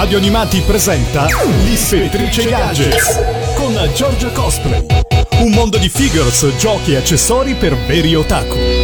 [0.00, 1.26] Radio Animati presenta
[1.62, 3.20] L'Ispettrice Gadgets
[3.54, 4.86] con Giorgia Cosplay.
[5.40, 8.79] Un mondo di figures, giochi e accessori per veri otaku.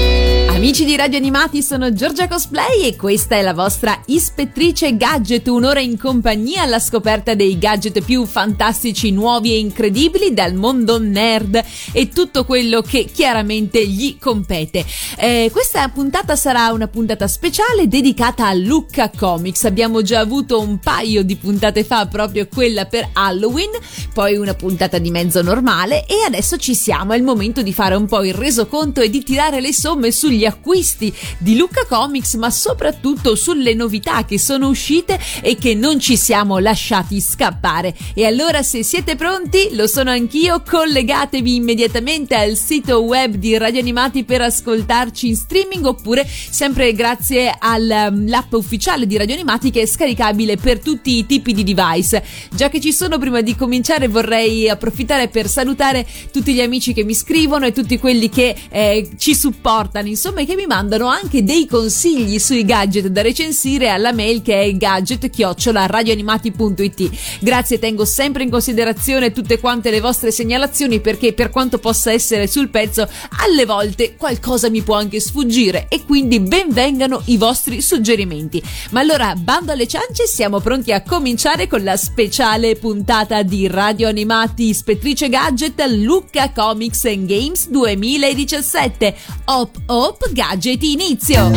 [0.57, 5.81] Amici di Radio Animati, sono Giorgia Cosplay e questa è la vostra ispettrice gadget, un'ora
[5.81, 12.09] in compagnia alla scoperta dei gadget più fantastici, nuovi e incredibili dal mondo nerd e
[12.09, 14.83] tutto quello che chiaramente gli compete.
[15.19, 19.65] Eh, questa puntata sarà una puntata speciale dedicata a Lucca Comics.
[19.65, 23.73] Abbiamo già avuto un paio di puntate fa proprio quella per Halloween,
[24.15, 27.95] poi una puntata di mezzo normale e adesso ci siamo, è il momento di fare
[27.95, 32.51] un po' il resoconto e di tirare le somme sugli acquisti di Lucca Comics, ma
[32.51, 37.95] soprattutto sulle novità che sono uscite e che non ci siamo lasciati scappare.
[38.15, 43.81] E allora, se siete pronti, lo sono anch'io, collegatevi immediatamente al sito web di Radio
[43.81, 49.87] Animati per ascoltarci in streaming oppure sempre grazie all'app ufficiale di Radio Animati che è
[49.87, 52.23] scaricabile per tutti i tipi di device.
[52.55, 57.05] Già che ci sono, prima di cominciare vorrei approfittare per salutare tutti gli amici che
[57.05, 61.43] mi scrivono e tutti quelli che eh, ci supportano, insomma insomma che mi mandano anche
[61.43, 68.51] dei consigli sui gadget da recensire alla mail che è gadget-radioanimati.it grazie tengo sempre in
[68.51, 73.09] considerazione tutte quante le vostre segnalazioni perché per quanto possa essere sul pezzo
[73.45, 78.61] alle volte qualcosa mi può anche sfuggire e quindi benvengano i vostri suggerimenti.
[78.91, 84.09] Ma allora bando alle ciance siamo pronti a cominciare con la speciale puntata di Radio
[84.09, 89.15] Animati Ispettrice Gadget Lucca Comics and Games 2017
[89.47, 91.53] Hop Hop Gadget inizio!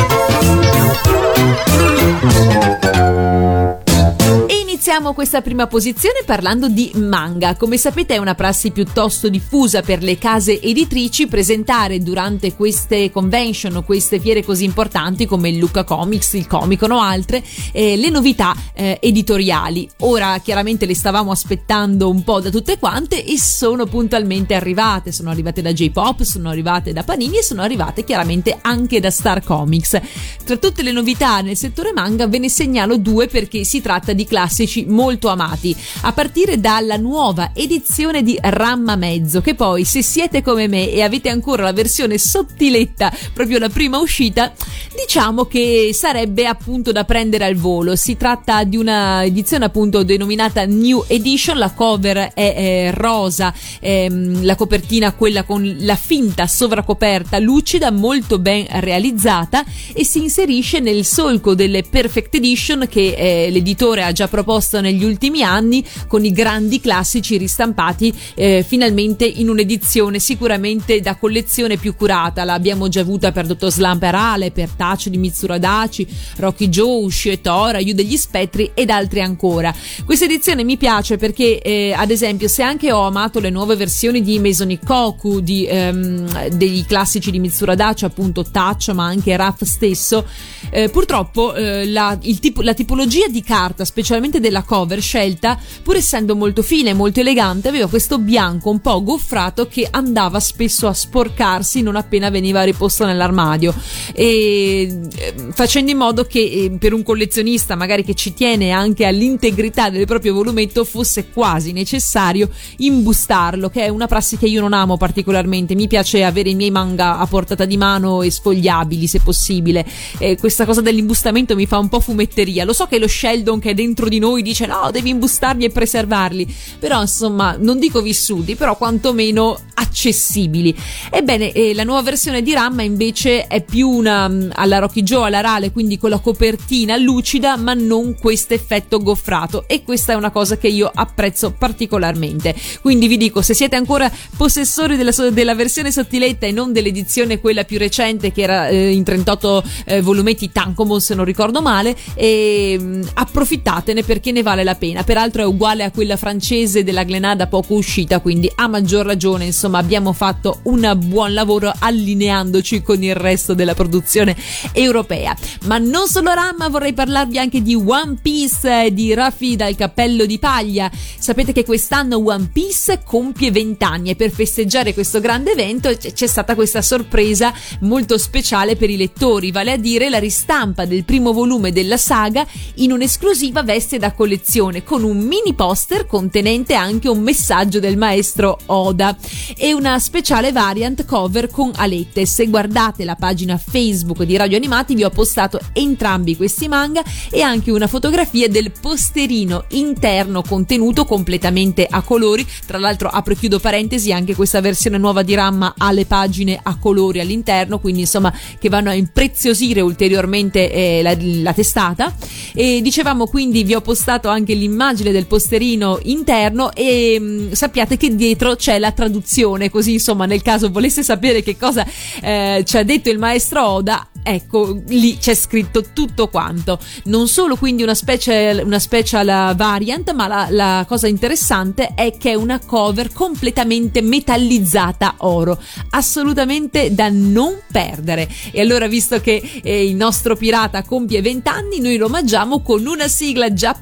[4.70, 7.56] Iniziamo questa prima posizione parlando di manga.
[7.56, 13.74] Come sapete è una prassi piuttosto diffusa per le case editrici presentare durante queste convention
[13.74, 18.10] o queste fiere così importanti come il Luca Comics, il Comicon o altre, eh, le
[18.10, 19.90] novità eh, editoriali.
[20.02, 25.10] Ora chiaramente le stavamo aspettando un po' da tutte quante e sono puntualmente arrivate.
[25.10, 29.42] Sono arrivate da J-Pop, sono arrivate da Panini e sono arrivate chiaramente anche da Star
[29.42, 30.00] Comics.
[30.44, 34.24] Tra tutte le novità nel settore manga ve ne segnalo due perché si tratta di
[34.24, 40.02] classici classici molto amati, a partire dalla nuova edizione di Ramma Mezzo, che poi se
[40.02, 44.52] siete come me e avete ancora la versione sottiletta, proprio la prima uscita,
[44.94, 47.96] diciamo che sarebbe appunto da prendere al volo.
[47.96, 54.44] Si tratta di una edizione appunto denominata New Edition, la cover è, è rosa, ehm,
[54.44, 61.04] la copertina quella con la finta sovracoperta lucida, molto ben realizzata e si inserisce nel
[61.04, 66.24] solco delle Perfect Edition che eh, l'editore ha già proposto proposto negli ultimi anni con
[66.24, 72.42] i grandi classici ristampati eh, finalmente in un'edizione sicuramente da collezione più curata.
[72.42, 76.04] L'abbiamo già avuta per Dottor Slamperale, per Tacio di Mitsuradaci,
[76.38, 79.72] Rocky Joe, Uscietora, Yu degli Spettri ed altri ancora.
[80.04, 84.20] Questa edizione mi piace perché eh, ad esempio se anche ho amato le nuove versioni
[84.20, 90.26] di Mesonikoku, di, ehm, degli classici di Mitsuradaci, appunto Tacho ma anche Raf stesso,
[90.70, 95.96] eh, purtroppo eh, la, tipo, la tipologia di carta, specialmente del della cover scelta, pur
[95.96, 100.88] essendo molto fine e molto elegante, aveva questo bianco un po' goffrato che andava spesso
[100.88, 103.72] a sporcarsi non appena veniva riposto nell'armadio
[104.12, 109.06] e eh, facendo in modo che eh, per un collezionista magari che ci tiene anche
[109.06, 114.72] all'integrità del proprio volumetto fosse quasi necessario imbustarlo, che è una prassi che io non
[114.72, 119.20] amo particolarmente, mi piace avere i miei manga a portata di mano e sfogliabili se
[119.20, 119.86] possibile.
[120.18, 122.64] E questa cosa dell'imbustamento mi fa un po' fumetteria.
[122.64, 125.70] Lo so che lo Sheldon che è dentro di noi dice no, devi imbustarli e
[125.70, 130.74] preservarli, però insomma non dico vissuti, però quantomeno accessibili.
[131.10, 135.26] Ebbene, eh, la nuova versione di Ramma invece è più una mm, alla Rocky Joe,
[135.26, 140.16] alla Rale, quindi con la copertina lucida, ma non questo effetto goffrato e questa è
[140.16, 142.54] una cosa che io apprezzo particolarmente.
[142.80, 147.64] Quindi vi dico, se siete ancora possessori della, della versione sottiletta e non dell'edizione quella
[147.64, 153.02] più recente che era eh, in 38 eh, volumetti Tankomon se non ricordo male, mm,
[153.14, 155.02] approfittatene perché perché ne vale la pena.
[155.02, 159.78] Peraltro è uguale a quella francese della Glenada poco uscita, quindi a maggior ragione, insomma,
[159.78, 164.36] abbiamo fatto un buon lavoro allineandoci con il resto della produzione
[164.72, 165.34] europea.
[165.64, 170.26] Ma non solo Ramma, vorrei parlarvi anche di One Piece eh, di Raffi dal cappello
[170.26, 170.90] di paglia.
[170.92, 176.26] Sapete che quest'anno One Piece compie 20 anni e per festeggiare questo grande evento c'è
[176.26, 181.32] stata questa sorpresa molto speciale per i lettori, vale a dire la ristampa del primo
[181.32, 182.46] volume della saga
[182.76, 188.58] in un'esclusiva veste da collezione con un mini poster contenente anche un messaggio del maestro
[188.66, 189.16] Oda
[189.56, 192.26] e una speciale variant cover con alette.
[192.26, 197.40] Se guardate la pagina Facebook di Radio Animati vi ho postato entrambi questi manga e
[197.40, 202.46] anche una fotografia del posterino interno contenuto completamente a colori.
[202.66, 206.58] Tra l'altro apro e chiudo parentesi, anche questa versione nuova di Ramma ha le pagine
[206.62, 212.14] a colori all'interno, quindi insomma che vanno a impreziosire ulteriormente eh, la, la testata.
[212.54, 213.98] E dicevamo quindi vi ho postato
[214.28, 219.94] anche l'immagine del posterino interno e mh, mm, sappiate che dietro c'è la traduzione, così
[219.94, 221.86] insomma nel caso volesse sapere che cosa
[222.22, 226.78] eh, ci ha detto il maestro Oda, ecco lì c'è scritto tutto quanto.
[227.04, 232.30] Non solo quindi una special, una special variant, ma la, la cosa interessante è che
[232.30, 235.60] è una cover completamente metallizzata oro,
[235.90, 238.28] assolutamente da non perdere.
[238.50, 242.86] E allora visto che eh, il nostro pirata compie 20 anni, noi lo omaggiamo con
[242.86, 243.79] una sigla giapponese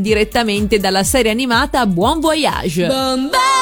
[0.00, 2.86] direttamente dalla serie animata Buon Voyage.
[2.86, 3.60] Buon Voyage!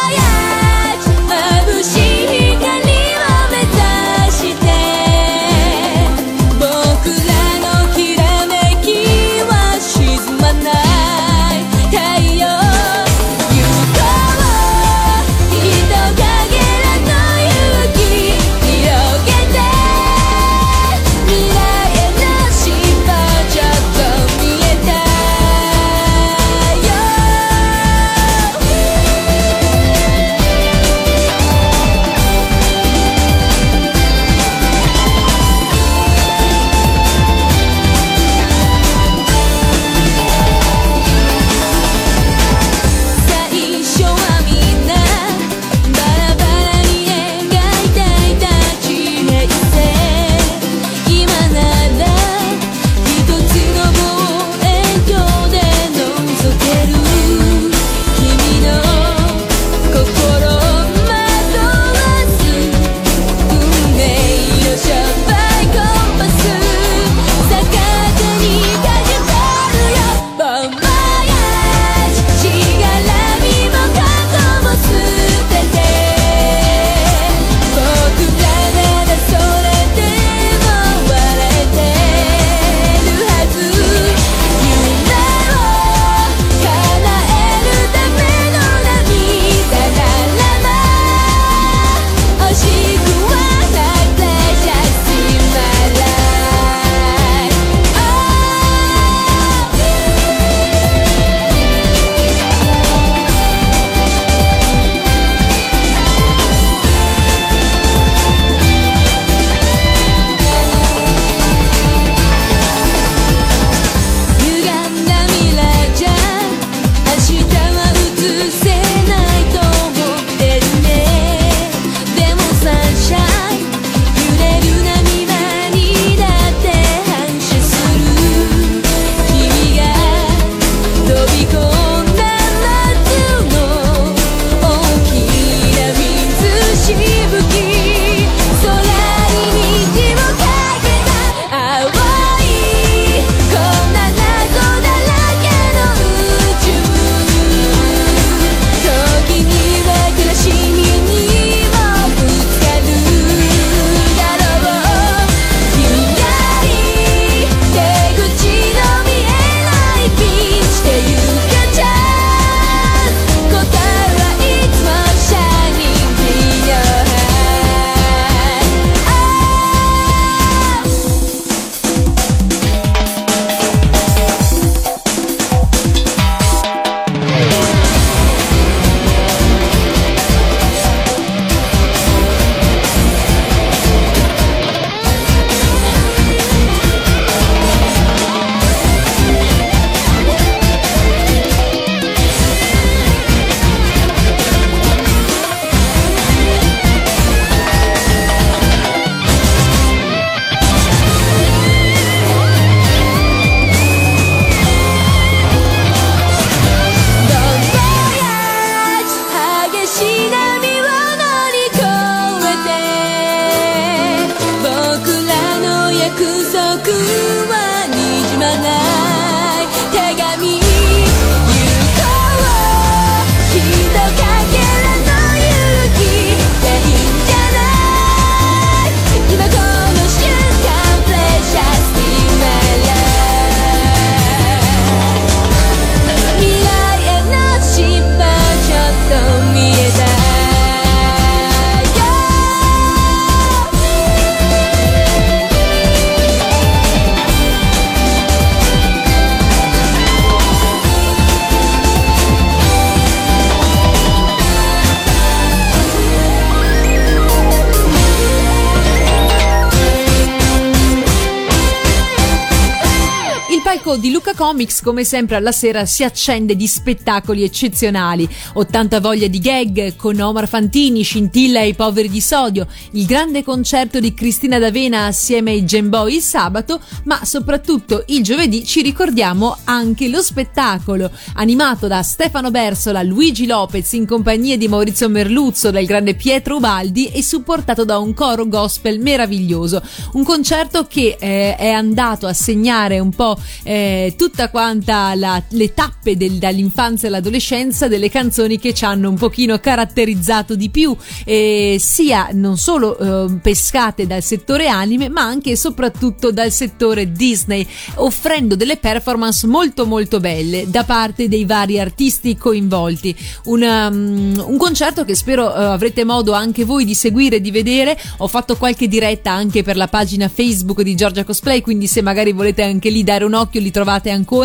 [264.59, 268.29] Comics, come sempre alla sera, si accende di spettacoli eccezionali.
[268.55, 273.45] 80 voglia di gag con Omar Fantini, Scintilla e i poveri di sodio, il grande
[273.45, 279.57] concerto di Cristina D'Avena assieme ai Gemboy il sabato, ma soprattutto il giovedì ci ricordiamo
[279.62, 285.87] anche lo spettacolo animato da Stefano Bersola, Luigi Lopez in compagnia di Maurizio Merluzzo, del
[285.87, 289.81] grande Pietro Ubaldi e supportato da un coro gospel meraviglioso.
[290.15, 295.75] Un concerto che eh, è andato a segnare un po' eh, tutta quanta la, le
[295.75, 301.76] tappe del, dall'infanzia all'adolescenza delle canzoni che ci hanno un pochino caratterizzato di più, eh,
[301.78, 307.67] sia non solo eh, pescate dal settore anime, ma anche e soprattutto dal settore Disney,
[307.97, 313.14] offrendo delle performance molto molto belle da parte dei vari artisti coinvolti.
[313.45, 317.50] Una, um, un concerto che spero uh, avrete modo anche voi di seguire e di
[317.50, 317.99] vedere.
[318.19, 322.33] Ho fatto qualche diretta anche per la pagina Facebook di Giorgia Cosplay, quindi se magari
[322.33, 324.38] volete anche lì dare un occhio li trovate ancora.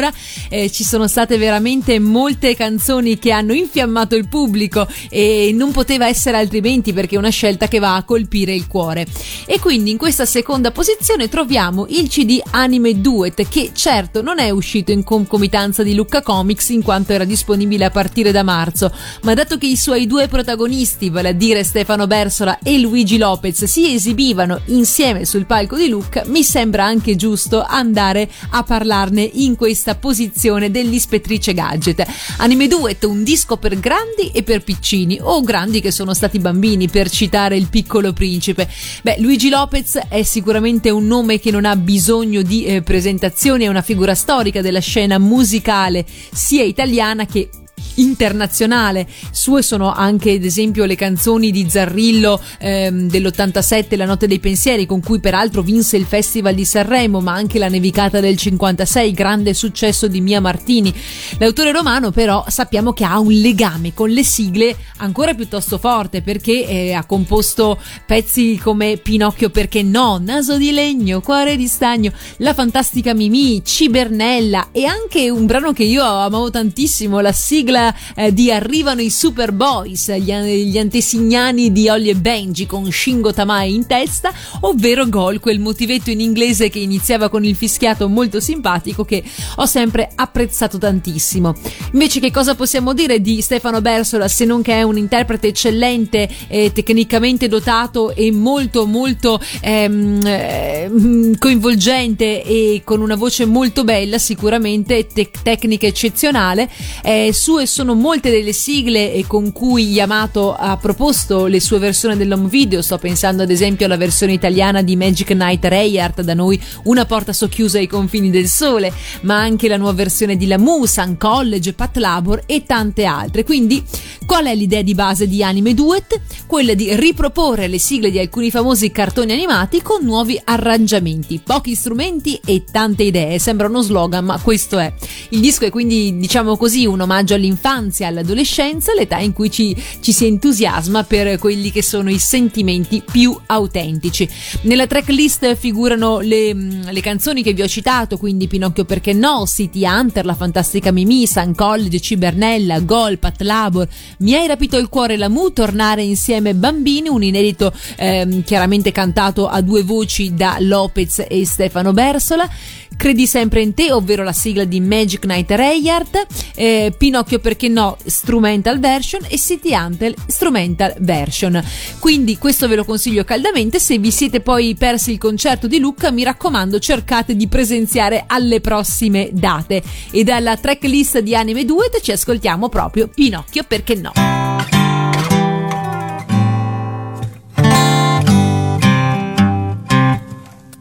[0.49, 6.07] Eh, ci sono state veramente molte canzoni che hanno infiammato il pubblico e non poteva
[6.07, 9.05] essere altrimenti perché è una scelta che va a colpire il cuore.
[9.45, 14.49] E quindi in questa seconda posizione troviamo il CD Anime Duet che certo non è
[14.49, 18.91] uscito in concomitanza di Lucca Comics in quanto era disponibile a partire da marzo,
[19.23, 23.65] ma dato che i suoi due protagonisti, vale a dire Stefano Bersola e Luigi Lopez,
[23.65, 29.55] si esibivano insieme sul palco di Lucca, mi sembra anche giusto andare a parlarne in
[29.55, 32.05] questa posizione dell'ispettrice Gadget.
[32.37, 36.87] Anime Duet, un disco per grandi e per piccini, o grandi che sono stati bambini,
[36.87, 38.69] per citare il piccolo principe.
[39.01, 43.67] Beh, Luigi Lopez è sicuramente un nome che non ha bisogno di eh, presentazioni, è
[43.67, 47.49] una figura storica della scena musicale sia italiana che
[47.95, 49.07] internazionale.
[49.31, 54.85] Sue sono anche, ad esempio, le canzoni di Zarrillo ehm, dell'87, La notte dei pensieri,
[54.85, 59.53] con cui peraltro vinse il Festival di Sanremo, ma anche La nevicata del 56, grande
[59.53, 60.93] successo di Mia Martini.
[61.37, 66.65] L'autore romano, però, sappiamo che ha un legame con le sigle ancora piuttosto forte perché
[66.65, 72.53] eh, ha composto pezzi come Pinocchio perché no, Naso di legno, Cuore di stagno, La
[72.53, 77.72] fantastica Mimì, Cibernella e anche un brano che io amavo tantissimo, la sigla
[78.15, 83.69] eh, di Arrivano i Superboys, gli, gli antesignani di Ollie e Benji con Shingo Tamae
[83.69, 89.05] in testa, ovvero Gol, quel motivetto in inglese che iniziava con il fischiato molto simpatico
[89.05, 89.23] che
[89.55, 91.55] ho sempre apprezzato tantissimo.
[91.91, 96.29] Invece che cosa possiamo dire di Stefano Bersola se non che è un interprete eccellente,
[96.47, 100.91] eh, tecnicamente dotato e molto molto ehm, eh,
[101.37, 106.69] coinvolgente e con una voce molto bella, sicuramente te- tecnica eccezionale,
[107.03, 112.47] eh, sue sono molte delle sigle con cui Yamato ha proposto le sue versioni dell'home
[112.47, 112.81] video.
[112.81, 117.33] Sto pensando ad esempio alla versione italiana di Magic Night Rayart, da noi Una porta
[117.33, 121.97] socchiusa ai confini del sole, ma anche la nuova versione di Lamu, Sun College, Pat
[121.97, 123.43] Labor e tante altre.
[123.43, 123.83] Quindi,
[124.25, 126.19] qual è l'idea di base di Anime Duet?
[126.45, 132.39] Quella di riproporre le sigle di alcuni famosi cartoni animati con nuovi arrangiamenti, pochi strumenti
[132.45, 133.39] e tante idee.
[133.39, 134.93] Sembra uno slogan, ma questo è.
[135.29, 139.75] Il disco è quindi, diciamo così, un omaggio all'infanzia dall'infanzia all'adolescenza, l'età in cui ci,
[139.99, 144.27] ci si entusiasma per quelli che sono i sentimenti più autentici.
[144.61, 149.85] Nella tracklist figurano le, le canzoni che vi ho citato, quindi Pinocchio perché no, City
[149.85, 155.17] Hunter, La fantastica Mimì, San College, Cibernella, Gol, Pat Labor, Mi hai rapito il cuore
[155.17, 161.25] la Mu, Tornare insieme bambini, un inedito ehm, chiaramente cantato a due voci da Lopez
[161.27, 162.49] e Stefano Bersola.
[162.97, 167.97] Credi sempre in te, ovvero la sigla di Magic Night Rayard, eh, Pinocchio perché no,
[168.05, 171.61] Strumental Version e City Hunter Strumental Version.
[171.99, 176.11] Quindi questo ve lo consiglio caldamente, se vi siete poi persi il concerto di Luca,
[176.11, 179.81] mi raccomando cercate di presenziare alle prossime date.
[180.11, 184.32] E dalla tracklist di Anime Duet ci ascoltiamo proprio Pinocchio perché no.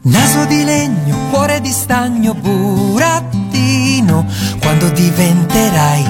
[0.05, 4.25] Naso di legno, cuore di stagno, burattino,
[4.59, 6.03] quando diventerai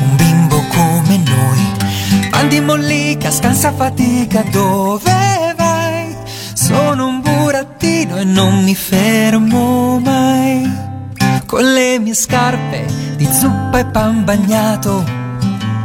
[0.00, 2.30] un bimbo come noi.
[2.30, 6.16] Bandi mollica, scansa fatica, dove vai?
[6.54, 10.66] Sono un burattino e non mi fermo mai.
[11.44, 12.86] Con le mie scarpe
[13.16, 15.04] di zuppa e pan bagnato,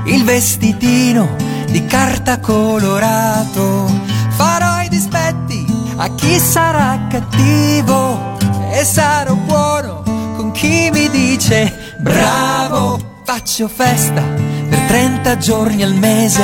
[0.05, 1.35] il vestitino
[1.69, 3.85] di carta colorato,
[4.29, 5.68] farò i dispetti
[6.01, 8.37] a chi sarà cattivo
[8.71, 10.01] e sarò buono
[10.37, 13.07] con chi mi dice bravo.
[13.25, 16.43] Faccio festa per 30 giorni al mese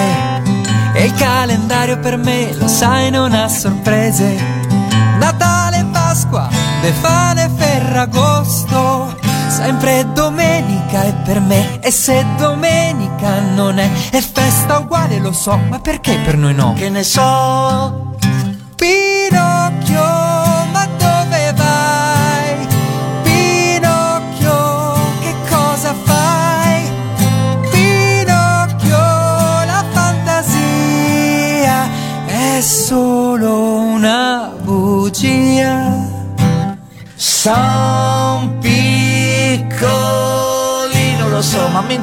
[0.94, 4.38] e il calendario per me, lo sai, non ha sorprese.
[5.18, 6.48] Natale, Pasqua,
[6.82, 9.18] Befane, Ferragosto,
[9.50, 15.58] sempre domenica è per me e se domenica non è è festa uguale lo so
[15.70, 18.16] ma perché per noi no che ne so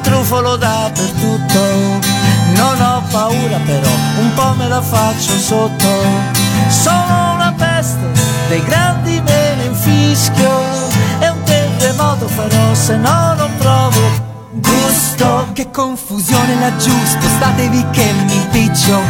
[0.03, 1.61] intrufolo dappertutto.
[2.55, 5.87] Non ho paura però, un po' me la faccio sotto.
[6.67, 8.11] Sono una peste,
[8.49, 10.51] dei grandi me ne infischio.
[11.19, 14.01] E un terremoto farò se no non provo
[14.51, 15.47] gusto.
[15.53, 19.01] Che confusione laggiù, spostatevi che mi impiccio.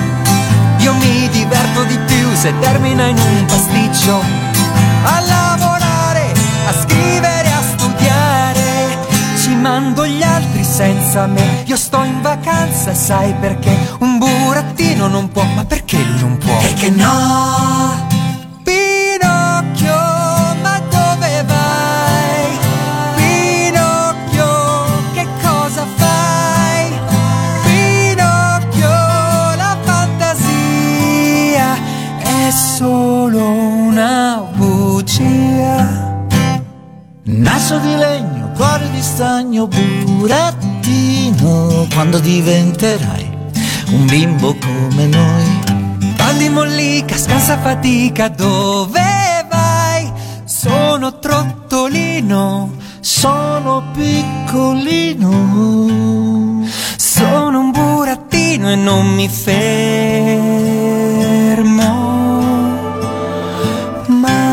[0.78, 4.22] Io mi diverto di più se termina in un pasticcio.
[5.06, 6.34] A lavorare,
[6.68, 8.98] a scrivere, a studiare.
[9.42, 10.13] Ci mando gli
[10.74, 11.62] senza me.
[11.68, 13.78] Io sto in vacanza sai perché?
[14.00, 16.58] Un burattino non può, ma perché lui non può?
[16.58, 18.13] Perché no?
[42.44, 43.32] Diventerai
[43.92, 45.62] un bimbo come noi.
[46.18, 50.12] Bandi mollica, scansa fatica, dove vai?
[50.44, 55.32] Sono trottolino, Sono piccolino.
[56.98, 60.52] sono un burattino e non mi fermo
[64.08, 64.52] mai.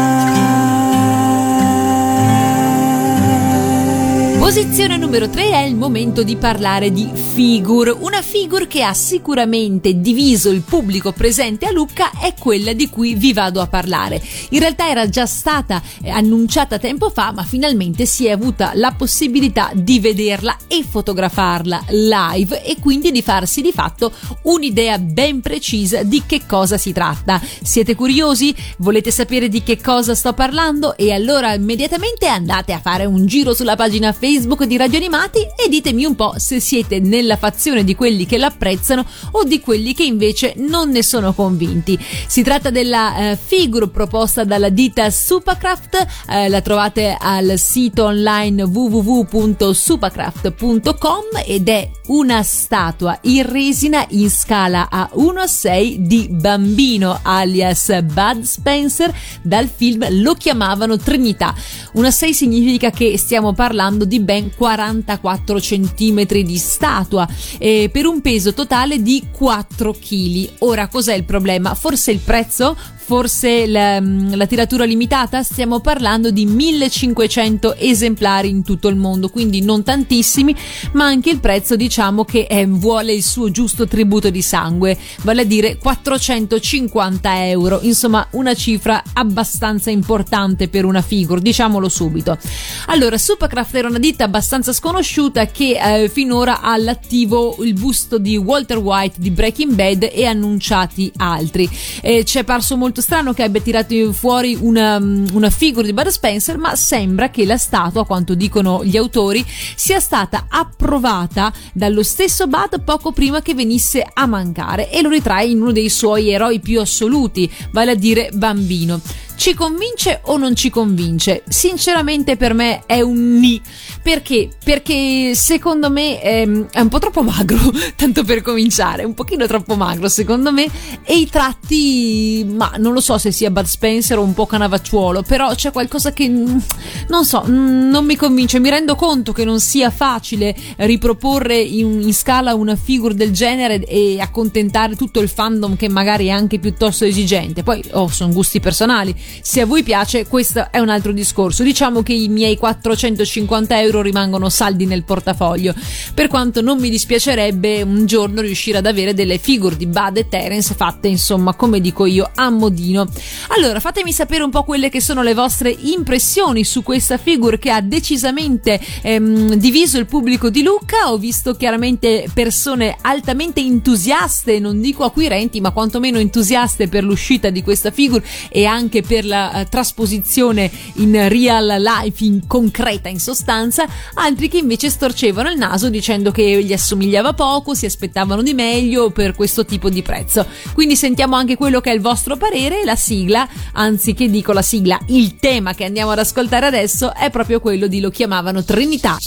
[4.81, 7.91] Posizione numero 3 è il momento di parlare di figure.
[7.91, 13.15] Una figure che ha sicuramente diviso il pubblico presente a Lucca è quella di cui
[13.15, 14.23] vi vado a parlare.
[14.51, 18.93] In realtà era già stata eh, annunciata tempo fa, ma finalmente si è avuta la
[18.93, 24.11] possibilità di vederla e fotografarla live e quindi di farsi di fatto
[24.45, 27.39] un'idea ben precisa di che cosa si tratta.
[27.63, 28.55] Siete curiosi?
[28.79, 30.97] Volete sapere di che cosa sto parlando?
[30.97, 35.69] E allora immediatamente andate a fare un giro sulla pagina Facebook di Radio Animati e
[35.69, 40.05] ditemi un po' se siete nella fazione di quelli che l'apprezzano o di quelli che
[40.05, 41.99] invece non ne sono convinti.
[41.99, 48.63] Si tratta della eh, figure proposta dalla ditta Supacraft, eh, la trovate al sito online
[48.63, 57.19] www.supacraft.com ed è una statua in resina in scala a 1 a 6 di bambino
[57.23, 61.53] alias Bud Spencer dal film Lo chiamavano Trinità.
[61.95, 68.05] 1 a 6 significa che stiamo parlando di ben 44 centimetri di statua eh, per
[68.05, 70.51] un peso totale di 4 kg.
[70.59, 71.75] Ora cos'è il problema?
[71.75, 72.77] Forse il prezzo?
[73.11, 75.43] Forse la, la tiratura limitata?
[75.43, 80.55] Stiamo parlando di 1500 esemplari in tutto il mondo, quindi non tantissimi,
[80.93, 85.41] ma anche il prezzo diciamo che eh, vuole il suo giusto tributo di sangue, vale
[85.41, 92.39] a dire 450 euro, insomma una cifra abbastanza importante per una figure, diciamolo subito.
[92.87, 98.37] Allora, Supercraft era una ditta abbastanza sconosciuta che eh, finora ha all'attivo il busto di
[98.37, 101.69] Walter White di Breaking Bad e annunciati altri.
[102.03, 106.09] Eh, ci è parso molto strano che abbia tirato fuori una, una figura di Bud
[106.09, 112.03] Spencer, ma sembra che la statua, a quanto dicono gli autori, sia stata approvata dallo
[112.03, 116.31] stesso Bud poco prima che venisse a mancare e lo ritrae in uno dei suoi
[116.31, 119.01] eroi più assoluti, vale a dire Bambino.
[119.41, 121.45] Ci convince o non ci convince?
[121.49, 123.59] Sinceramente per me è un ni.
[124.03, 124.51] Perché?
[124.63, 127.57] Perché secondo me è, è un po' troppo magro,
[127.97, 130.67] tanto per cominciare, un pochino troppo magro secondo me
[131.03, 135.23] e i tratti, ma non lo so se sia Bud Spencer o un po' canavacciuolo,
[135.23, 139.89] però c'è qualcosa che non so, non mi convince, mi rendo conto che non sia
[139.89, 145.89] facile riproporre in, in scala una figure del genere e accontentare tutto il fandom che
[145.89, 150.71] magari è anche piuttosto esigente, poi oh, sono gusti personali, se a voi piace questo
[150.71, 155.75] è un altro discorso, diciamo che i miei 450 euro rimangono saldi nel portafoglio,
[156.15, 160.29] per quanto non mi dispiacerebbe un giorno riuscire ad avere delle figure di Bud e
[160.29, 163.09] Terence fatte insomma come dico io a modino.
[163.49, 167.71] Allora fatemi sapere un po' quelle che sono le vostre impressioni su questa figure che
[167.71, 174.81] ha decisamente ehm, diviso il pubblico di Lucca, ho visto chiaramente persone altamente entusiaste, non
[174.81, 179.53] dico acquirenti ma quantomeno entusiaste per l'uscita di questa figure e anche per per la
[179.55, 185.91] uh, trasposizione in real life, in concreta in sostanza, altri che invece storcevano il naso
[185.91, 190.47] dicendo che gli assomigliava poco, si aspettavano di meglio per questo tipo di prezzo.
[190.73, 194.63] Quindi sentiamo anche quello che è il vostro parere, la sigla, anzi che dico la
[194.63, 199.19] sigla, il tema che andiamo ad ascoltare adesso è proprio quello di lo chiamavano Trinità.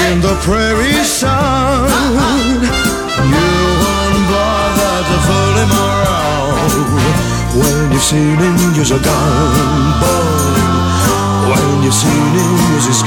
[0.05, 1.89] in the prairie sun?
[3.33, 3.49] You
[3.83, 6.85] won't bother to fool him around
[7.61, 8.55] when you've seen him
[8.91, 10.61] a gun, boy.
[11.51, 13.03] When you've seen him use his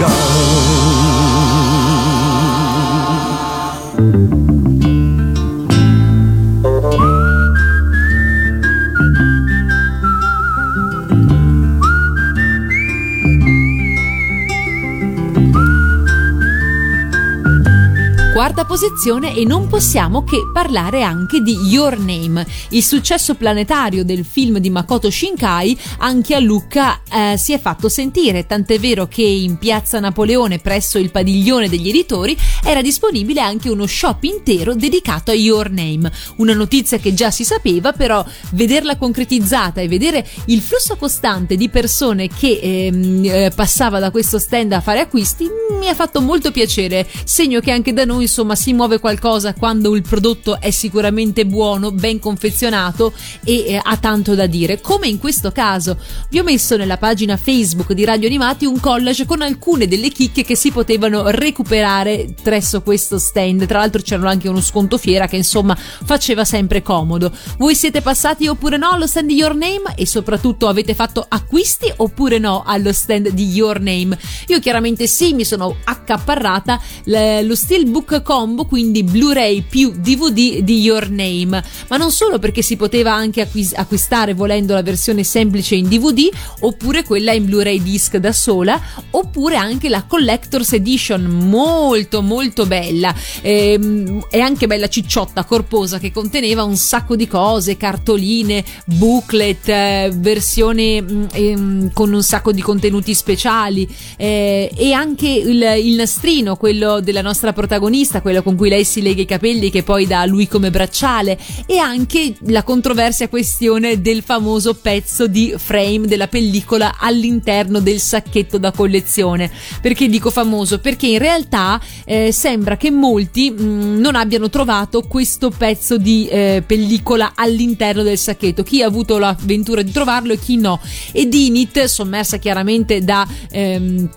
[18.48, 24.24] quarta posizione e non possiamo che parlare anche di Your Name, il successo planetario del
[24.24, 29.22] film di Makoto Shinkai anche a Lucca eh, si è fatto sentire, tant'è vero che
[29.22, 35.32] in piazza Napoleone presso il padiglione degli editori era disponibile anche uno shop intero dedicato
[35.32, 40.62] a Your Name, una notizia che già si sapeva però vederla concretizzata e vedere il
[40.62, 45.88] flusso costante di persone che ehm, eh, passava da questo stand a fare acquisti mi
[45.90, 50.04] ha fatto molto piacere, segno che anche da noi insomma si muove qualcosa quando il
[50.04, 53.12] prodotto è sicuramente buono, ben confezionato
[53.44, 54.80] e eh, ha tanto da dire.
[54.80, 55.98] Come in questo caso,
[56.30, 60.44] vi ho messo nella pagina Facebook di Radio Animati un collage con alcune delle chicche
[60.44, 63.66] che si potevano recuperare presso questo stand.
[63.66, 67.32] Tra l'altro c'era anche uno sconto fiera che insomma faceva sempre comodo.
[67.58, 71.92] Voi siete passati oppure no allo stand di Your Name e soprattutto avete fatto acquisti
[71.96, 74.16] oppure no allo stand di Your Name?
[74.50, 81.10] Io chiaramente sì, mi sono accaparrata lo Steelbook combo, quindi Blu-ray più DVD di Your
[81.10, 85.88] Name, ma non solo perché si poteva anche acquis- acquistare volendo la versione semplice in
[85.88, 88.80] DVD oppure quella in Blu-ray disc da sola,
[89.12, 93.14] oppure anche la Collector's Edition molto molto bella.
[93.42, 100.12] Ehm, e anche bella cicciotta, corposa che conteneva un sacco di cose, cartoline, booklet, eh,
[100.16, 106.56] versione mm, ehm, con un sacco di contenuti speciali eh, e anche il, il nastrino,
[106.56, 110.08] quello della nostra protagonista protagonista, quella con cui lei si lega i capelli che poi
[110.08, 116.08] dà a lui come bracciale e anche la controversia questione del famoso pezzo di frame
[116.08, 119.52] della pellicola all'interno del sacchetto da collezione.
[119.82, 120.80] Perché dico famoso?
[120.80, 126.28] Perché in realtà eh, sembra che molti mh, mm, non abbiano trovato questo pezzo di
[126.28, 128.64] eh, pellicola all'interno del sacchetto.
[128.64, 130.80] Chi ha avuto l'avventura di trovarlo e chi no.
[131.12, 134.10] E Dinit, sommersa chiaramente da ehm,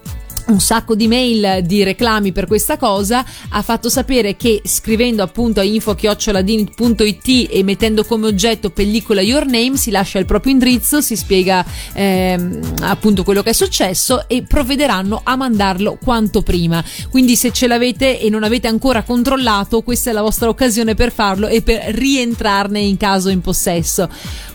[0.51, 3.25] un sacco di mail di reclami per questa cosa.
[3.51, 9.77] Ha fatto sapere che scrivendo appunto a info-chioccioladinit.it e mettendo come oggetto pellicola your name
[9.77, 15.21] si lascia il proprio indirizzo si spiega ehm, appunto quello che è successo e provvederanno
[15.23, 16.85] a mandarlo quanto prima.
[17.11, 21.13] Quindi se ce l'avete e non avete ancora controllato questa è la vostra occasione per
[21.13, 24.09] farlo e per rientrarne in caso in possesso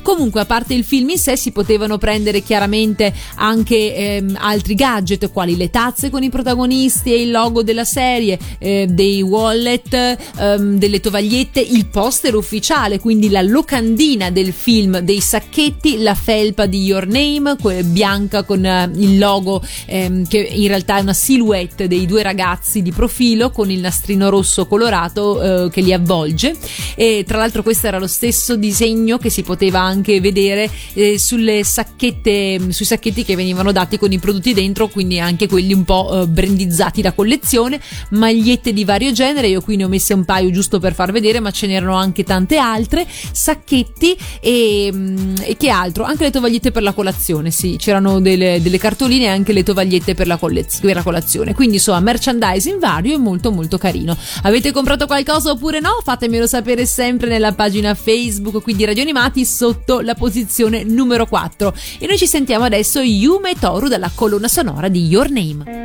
[0.05, 5.31] comunque a parte il film in sé si potevano prendere chiaramente anche ehm, altri gadget
[5.31, 10.77] quali le tazze con i protagonisti e il logo della serie, eh, dei wallet, ehm,
[10.77, 16.83] delle tovagliette, il poster ufficiale, quindi la locandina del film, dei sacchetti, la felpa di
[16.83, 22.05] Your Name, bianca con eh, il logo ehm, che in realtà è una silhouette dei
[22.05, 26.55] due ragazzi di profilo con il nastrino rosso colorato eh, che li avvolge.
[26.93, 31.63] E tra l'altro questo era lo stesso disegno che si poteva anche vedere eh, sulle
[31.63, 35.83] sacchette sui sacchetti che venivano dati con i prodotti dentro quindi anche quelli quelli un
[35.83, 37.79] po' eh, brandizzati da collezione,
[38.09, 41.39] magliette di vario genere, io qui ne ho messe un paio giusto per far vedere,
[41.39, 46.03] ma ce n'erano anche tante altre, sacchetti e, mm, e che altro?
[46.03, 50.13] Anche le tovagliette per la colazione, sì, c'erano delle, delle cartoline e anche le tovagliette
[50.13, 54.15] per la, collez- per la colazione, quindi insomma merchandising vario e molto molto carino.
[54.43, 55.99] Avete comprato qualcosa oppure no?
[56.03, 61.73] Fatemelo sapere sempre nella pagina Facebook qui di Radio Animati sotto la posizione numero 4
[61.99, 65.84] e noi ci sentiamo adesso Yume Toru dalla colonna sonora di Your Name.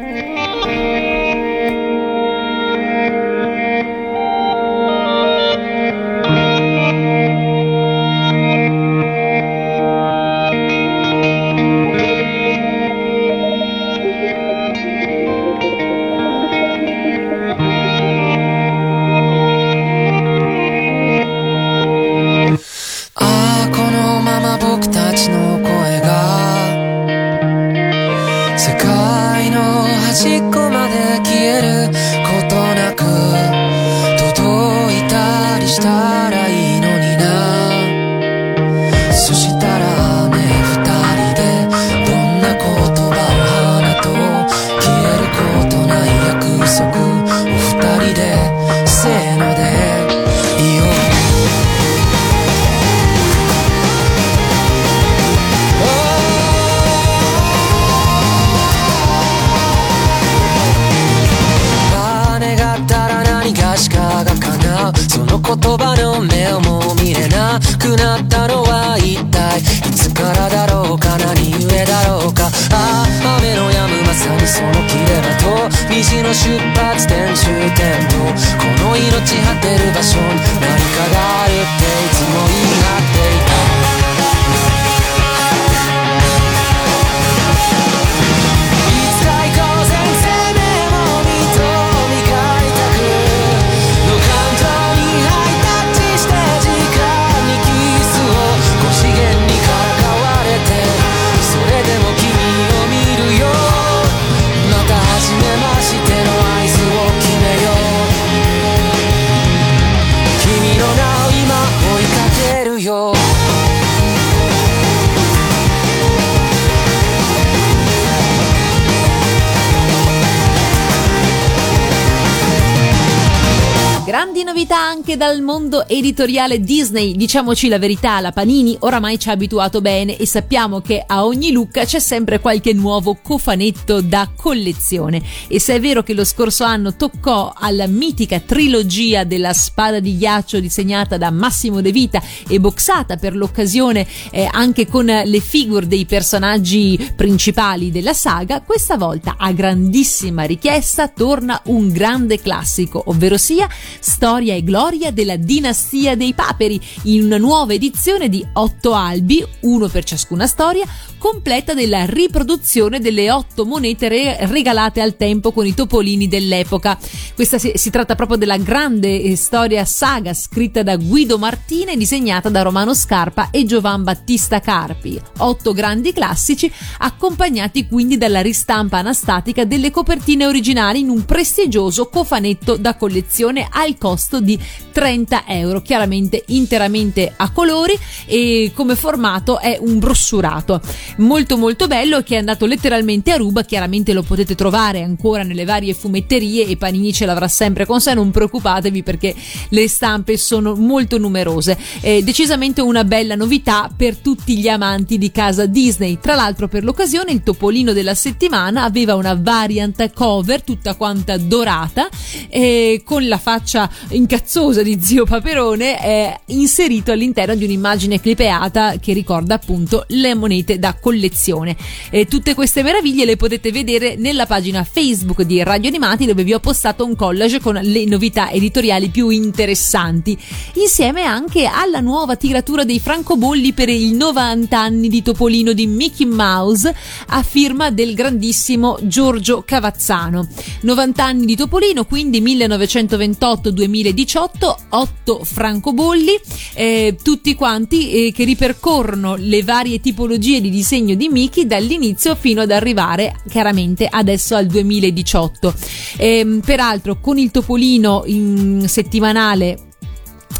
[124.10, 127.14] 'Grandi novità anche dal mondo editoriale Disney.
[127.14, 131.52] Diciamoci la verità, la Panini oramai ci ha abituato bene e sappiamo che a ogni
[131.52, 135.22] look c'è sempre qualche nuovo cofanetto da collezione.
[135.46, 140.18] E se è vero che lo scorso anno toccò alla mitica trilogia della spada di
[140.18, 145.86] ghiaccio disegnata da Massimo De Vita e boxata per l'occasione eh, anche con le figure
[145.86, 153.36] dei personaggi principali della saga, questa volta a grandissima richiesta torna un grande classico, ovvero
[153.36, 153.68] sia
[154.00, 159.88] Storia e gloria della dinastia dei paperi in una nuova edizione di otto albi, uno
[159.88, 160.86] per ciascuna storia,
[161.20, 166.98] completa della riproduzione delle otto monete re- regalate al tempo con i topolini dell'epoca.
[167.34, 171.98] Questa si, si tratta proprio della grande eh, storia saga scritta da Guido Martina e
[171.98, 175.20] disegnata da Romano Scarpa e Giovan Battista Carpi.
[175.38, 182.76] Otto grandi classici accompagnati quindi dalla ristampa anastatica delle copertine originali in un prestigioso cofanetto
[182.76, 184.58] da collezione al costo di
[184.90, 190.80] 30 euro, chiaramente interamente a colori e come formato è un brossurato
[191.16, 195.64] molto molto bello che è andato letteralmente a ruba, chiaramente lo potete trovare ancora nelle
[195.64, 199.34] varie fumetterie e Panini ce l'avrà sempre con sé, non preoccupatevi perché
[199.68, 201.78] le stampe sono molto numerose.
[202.00, 206.18] È decisamente una bella novità per tutti gli amanti di casa Disney.
[206.20, 212.08] Tra l'altro per l'occasione il topolino della settimana aveva una variant cover tutta quanta dorata
[212.48, 219.12] eh, con la faccia incazzosa di zio Paperone eh, inserito all'interno di un'immagine clipeata che
[219.12, 221.76] ricorda appunto le monete da collezione.
[222.10, 226.52] Eh, tutte queste meraviglie le potete vedere nella pagina Facebook di Radio Animati dove vi
[226.52, 230.38] ho postato un collage con le novità editoriali più interessanti,
[230.74, 236.26] insieme anche alla nuova tiratura dei francobolli per i 90 anni di Topolino di Mickey
[236.26, 236.94] Mouse
[237.28, 240.46] a firma del grandissimo Giorgio Cavazzano.
[240.82, 246.38] 90 anni di Topolino, quindi 1928-2018, 8 francobolli,
[246.74, 252.62] eh, tutti quanti eh, che ripercorrono le varie tipologie di disegno di Mickey dall'inizio fino
[252.62, 255.72] ad arrivare chiaramente adesso al 2018.
[256.16, 259.78] Eh, peraltro con il Topolino in settimanale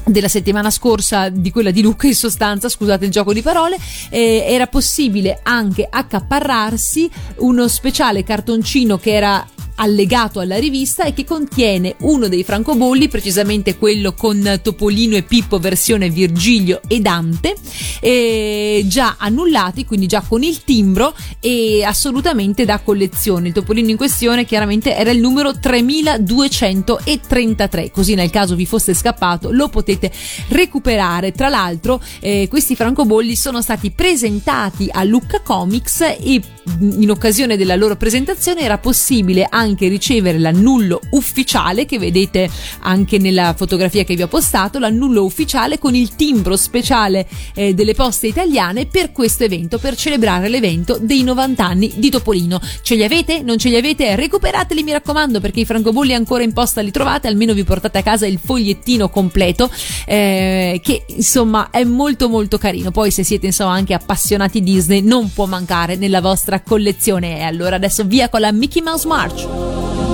[0.05, 3.77] della settimana scorsa, di quella di Luca in sostanza, scusate il gioco di parole,
[4.09, 9.45] eh, era possibile anche accaparrarsi uno speciale cartoncino che era
[9.81, 15.59] allegato alla rivista e che contiene uno dei francobolli, precisamente quello con Topolino e Pippo
[15.59, 17.55] versione Virgilio e Dante,
[18.01, 23.49] eh, già annullati, quindi già con il timbro e assolutamente da collezione.
[23.49, 29.51] Il Topolino in questione chiaramente era il numero 3233, così nel caso vi fosse scappato
[29.51, 30.12] lo potete
[30.49, 31.33] recuperare.
[31.33, 36.40] Tra l'altro eh, questi francobolli sono stati presentati a Lucca Comics e
[36.81, 42.49] in occasione della loro presentazione era possibile anche ricevere l'annullo ufficiale che vedete
[42.81, 47.94] anche nella fotografia che vi ho postato, l'annullo ufficiale con il timbro speciale eh, delle
[47.94, 52.61] poste italiane per questo evento, per celebrare l'evento dei 90 anni di Topolino.
[52.83, 53.42] Ce li avete?
[53.42, 54.14] Non ce li avete?
[54.16, 58.03] Recuperateli mi raccomando perché i francobolli ancora in posta li trovate, almeno vi portate a
[58.03, 59.70] casa il fogliettino completo
[60.07, 62.90] eh, che insomma è molto molto carino.
[62.90, 67.38] Poi se siete insomma anche appassionati Disney non può mancare nella vostra collezione.
[67.38, 70.10] E allora adesso via con la Mickey Mouse March.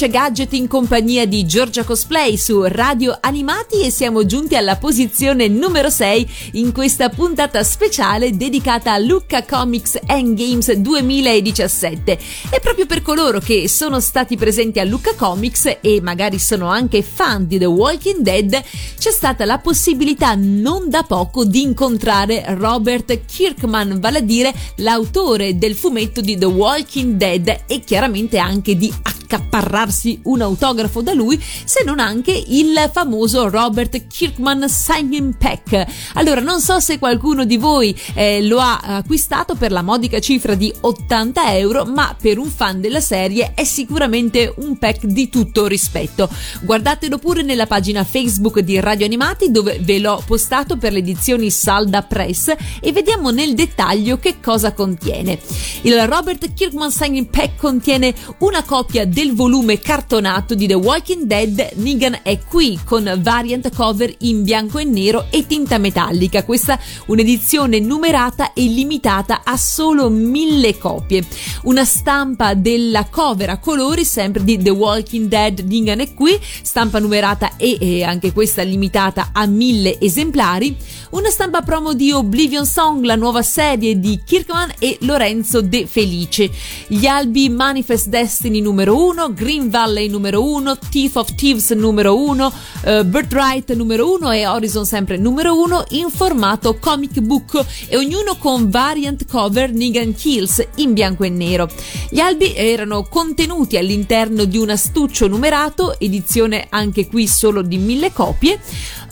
[0.00, 5.48] all'Ispettrice Gadget in compagnia di Giorgia Cosplay su Radio Animati e siamo giunti alla posizione
[5.48, 12.18] numero 6 in questa puntata speciale dedicata a Lucca Comics Games 2017.
[12.50, 17.02] E proprio per coloro che sono stati presenti a Lucca Comics e magari sono anche
[17.02, 18.62] fan di The Walking Dead,
[18.98, 25.58] c'è stata la possibilità non da poco di incontrare Robert Kirkman, vale a dire l'autore
[25.58, 28.92] del fumetto di The Walking Dead e chiaramente anche di
[29.30, 35.86] accaparrarsi un autografo da lui, se non anche il famoso Robert Kirkman Signing Pack.
[36.14, 40.54] Allora, non so se qualcuno di voi eh, lo ha acquistato per la modica cifra
[40.54, 45.66] di 80 euro, ma per un fan della serie è sicuramente un pack di tutto
[45.66, 46.28] rispetto.
[46.62, 51.50] Guardatelo pure nella pagina Facebook di Radio Animati dove ve l'ho postato per le edizioni
[51.50, 55.38] Salda Press e vediamo nel dettaglio che cosa contiene.
[55.82, 61.72] Il Robert Kirkman Signing Pack contiene una copia del volume cartonato di The Walking Dead
[61.74, 66.44] Negan è qui con variant cover in bianco e nero e tinta metallica.
[66.44, 71.24] Questa un'edizione numerata e limitata a solo mille copie.
[71.64, 76.98] Una stampa della cover a colori sempre di The Walking Dead Negan è qui, stampa
[76.98, 80.76] numerata e, e anche questa limitata a mille esemplari.
[81.10, 86.50] Una stampa promo di Oblivion Song, la nuova serie di Kirkman e Lorenzo De Felice.
[86.86, 92.52] Gli albi Manifest Destiny numero 1, Green Valley numero 1, Thief of Thieves numero 1,
[92.84, 98.36] uh, Birthright numero 1 e Horizon sempre numero 1 in formato comic book e ognuno
[98.36, 101.68] con variant cover Negan Kills in bianco e nero.
[102.08, 108.12] Gli albi erano contenuti all'interno di un astuccio numerato, edizione anche qui solo di mille
[108.12, 108.60] copie.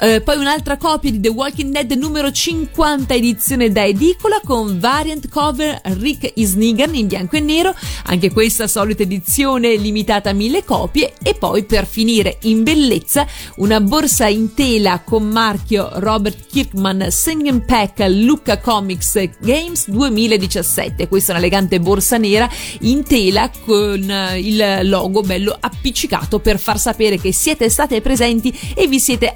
[0.01, 5.29] Uh, poi un'altra copia di The Walking Dead numero 50 edizione da edicola con variant
[5.29, 7.75] cover Rick is Negan in bianco e nero,
[8.05, 13.27] anche questa solita edizione limitata a mille copie e poi per finire in bellezza
[13.57, 21.09] una borsa in tela con marchio Robert Kirkman Singing Pack Lucca Comics Games 2017.
[21.09, 22.49] Questa è un'elegante borsa nera
[22.83, 28.57] in tela con eh, il logo bello appiccicato per far sapere che siete state presenti
[28.75, 29.35] e vi siete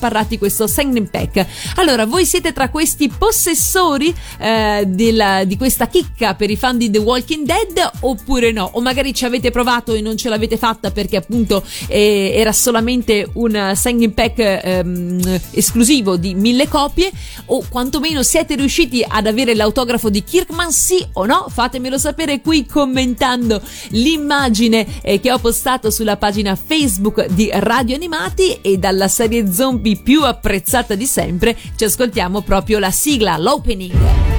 [0.00, 1.46] accaparrati questo Singing Pack.
[1.76, 6.90] Allora, voi siete tra questi possessori eh, della, di questa chicca per i fan di
[6.90, 8.70] The Walking Dead oppure no?
[8.72, 13.28] O magari ci avete provato e non ce l'avete fatta perché appunto eh, era solamente
[13.34, 17.10] un signing pack ehm, esclusivo di mille copie
[17.46, 21.46] o quantomeno siete riusciti ad avere l'autografo di Kirkman sì o no?
[21.50, 28.60] Fatemelo sapere qui commentando l'immagine eh, che ho postato sulla pagina Facebook di Radio Animati
[28.62, 34.29] e dalla serie zombie più apprezzata di sempre ci ascoltiamo proprio la sigla, l'opening.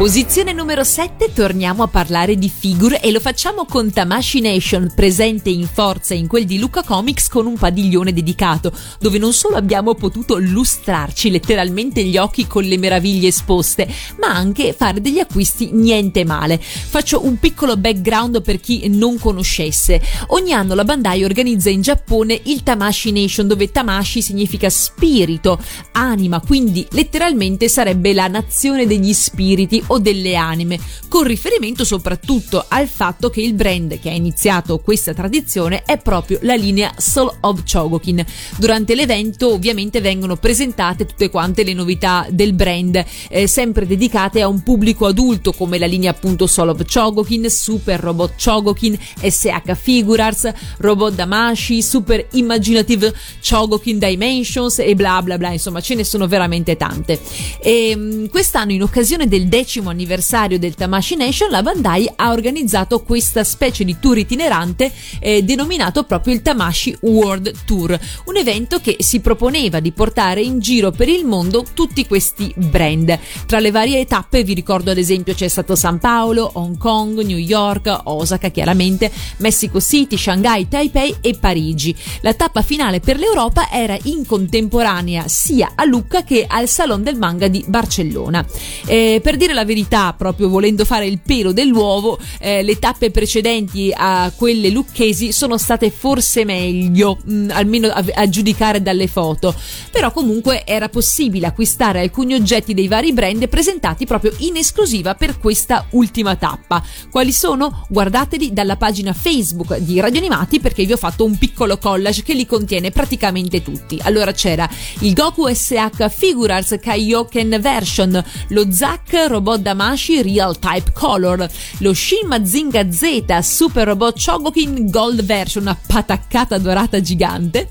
[0.00, 5.50] Posizione numero 7 torniamo a parlare di figure e lo facciamo con Tamashi Nation, presente
[5.50, 9.94] in forza in quel di Luca Comics con un padiglione dedicato, dove non solo abbiamo
[9.94, 13.86] potuto lustrarci letteralmente gli occhi con le meraviglie esposte,
[14.18, 16.58] ma anche fare degli acquisti niente male.
[16.58, 20.00] Faccio un piccolo background per chi non conoscesse.
[20.28, 26.40] Ogni anno la Bandai organizza in Giappone il Tamashi Nation, dove Tamashi significa spirito, anima,
[26.40, 30.78] quindi letteralmente sarebbe la nazione degli spiriti o delle anime,
[31.08, 36.38] con riferimento soprattutto al fatto che il brand che ha iniziato questa tradizione è proprio
[36.42, 38.24] la linea Soul of Chogokin.
[38.56, 44.48] Durante l'evento ovviamente vengono presentate tutte quante le novità del brand, eh, sempre dedicate a
[44.48, 50.52] un pubblico adulto come la linea appunto Soul of Chogokin, Super Robot Chogokin, SH Figurarts,
[50.78, 53.12] Robot Damashi, Super Imaginative
[53.46, 57.20] Chogokin Dimensions e bla bla bla, insomma ce ne sono veramente tante.
[57.60, 62.30] E, ehm, quest'anno in occasione del decimo decimo anniversario del Tamashi Nation, la Bandai ha
[62.30, 68.78] organizzato questa specie di tour itinerante eh, denominato proprio il Tamashi World Tour, un evento
[68.80, 73.18] che si proponeva di portare in giro per il mondo tutti questi brand.
[73.46, 77.38] Tra le varie tappe vi ricordo ad esempio c'è stato San Paolo, Hong Kong, New
[77.38, 81.94] York, Osaka chiaramente, Mexico City, Shanghai, Taipei e Parigi.
[82.20, 87.16] La tappa finale per l'Europa era in contemporanea sia a Lucca che al Salon del
[87.16, 88.44] Manga di Barcellona.
[88.86, 93.92] Eh, per dire la verità, proprio volendo fare il pelo dell'uovo, eh, le tappe precedenti
[93.94, 99.54] a quelle lucchesi sono state forse meglio, mh, mm, almeno a, a giudicare dalle foto.
[99.92, 105.38] Però comunque era possibile acquistare alcuni oggetti dei vari brand presentati proprio in esclusiva per
[105.38, 106.82] questa ultima tappa.
[107.08, 107.86] Quali sono?
[107.88, 112.34] Guardateli dalla pagina Facebook di Radio Animati perché vi ho fatto un piccolo collage che
[112.34, 113.98] li contiene praticamente tutti.
[114.02, 114.68] Allora c'era
[115.00, 121.48] il Goku SH Figurars Kaioken Version, lo Zack Robot Damashi Real Type Color,
[121.78, 127.68] lo Shin Mazinga Z Super Robot Chogokin Gold Version, una pataccata dorata gigante,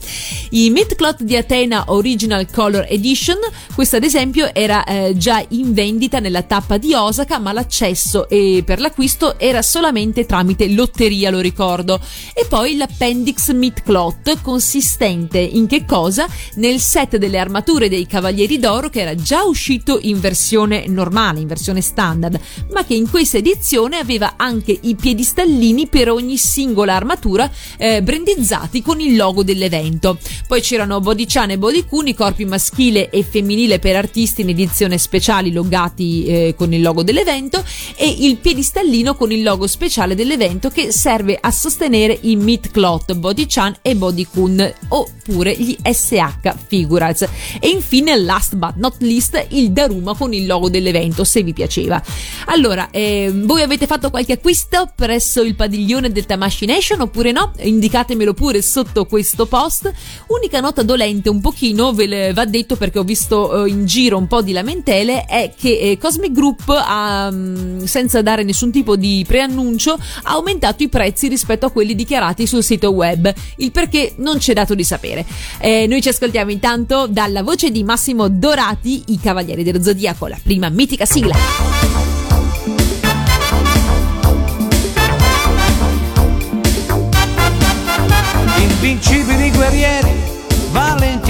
[0.51, 3.37] i Midcloth di Athena Original Color Edition,
[3.73, 8.63] questo ad esempio era eh, già in vendita nella tappa di Osaka, ma l'accesso e
[8.65, 11.99] per l'acquisto era solamente tramite lotteria, lo ricordo.
[12.33, 16.27] E poi l'Appendix Midcloth, consistente in che cosa?
[16.55, 21.47] Nel set delle armature dei Cavalieri d'Oro che era già uscito in versione normale, in
[21.47, 22.39] versione standard,
[22.71, 28.81] ma che in questa edizione aveva anche i piedistallini per ogni singola armatura eh, brandizzati
[28.81, 30.17] con il logo dell'evento.
[30.47, 35.51] Poi c'erano Bodichan e Bodikun, i corpi maschile e femminile per artisti in edizione speciali
[35.51, 37.63] logati eh, con il logo dell'evento
[37.95, 43.13] e il piedistallino con il logo speciale dell'evento che serve a sostenere i Meat Cloth,
[43.15, 47.27] Bodichan e Bodikun oppure gli SH Figurals.
[47.59, 52.01] E infine, last but not least, il Daruma con il logo dell'evento, se vi piaceva.
[52.47, 57.53] Allora, eh, voi avete fatto qualche acquisto presso il padiglione del Tamashi Nation oppure no?
[57.59, 59.91] Indicatemelo pure sotto questo post.
[60.27, 64.27] Unica nota dolente un pochino, ve va detto perché ho visto eh, in giro un
[64.27, 69.23] po' di lamentele, è che eh, Cosmic Group ha, mm, senza dare nessun tipo di
[69.27, 73.31] preannuncio, ha aumentato i prezzi rispetto a quelli dichiarati sul sito web.
[73.57, 75.25] Il perché non c'è dato di sapere.
[75.59, 80.39] Eh, noi ci ascoltiamo intanto dalla voce di Massimo Dorati, i Cavalieri dello Zodiaco, la
[80.41, 81.58] prima mitica sigla.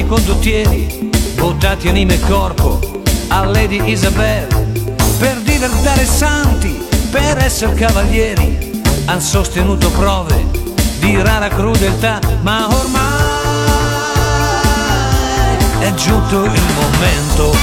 [0.10, 2.80] Condottieri, votati anima e corpo
[3.28, 4.48] a Lady Isabel,
[5.20, 10.44] per diventare santi, per essere cavalieri, han sostenuto prove
[10.98, 13.28] di rara crudeltà, ma ormai
[15.80, 17.56] è giunto il momento.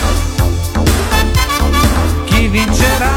[2.27, 3.13] Chi vincerà?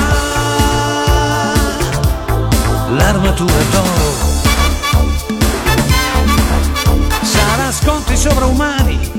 [2.96, 4.18] L'armatura d'oro.
[7.22, 9.19] Sarà scontri sovraumani,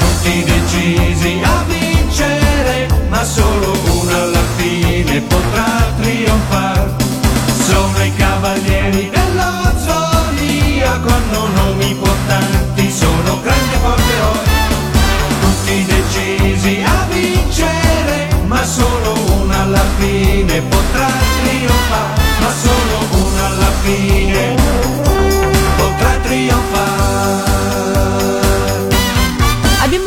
[0.00, 6.90] tutti decisi a vincere, ma solo uno alla fine potrà trionfare.
[7.64, 14.50] Sono i cavalieri dello zodiaco, hanno nomi importanti, sono grandi e forti eroi,
[15.40, 21.08] tutti decisi a vincere, ma solo uno alla fine potrà
[21.44, 24.56] trionfare, ma solo uno alla fine
[25.76, 26.71] potrà trionfare.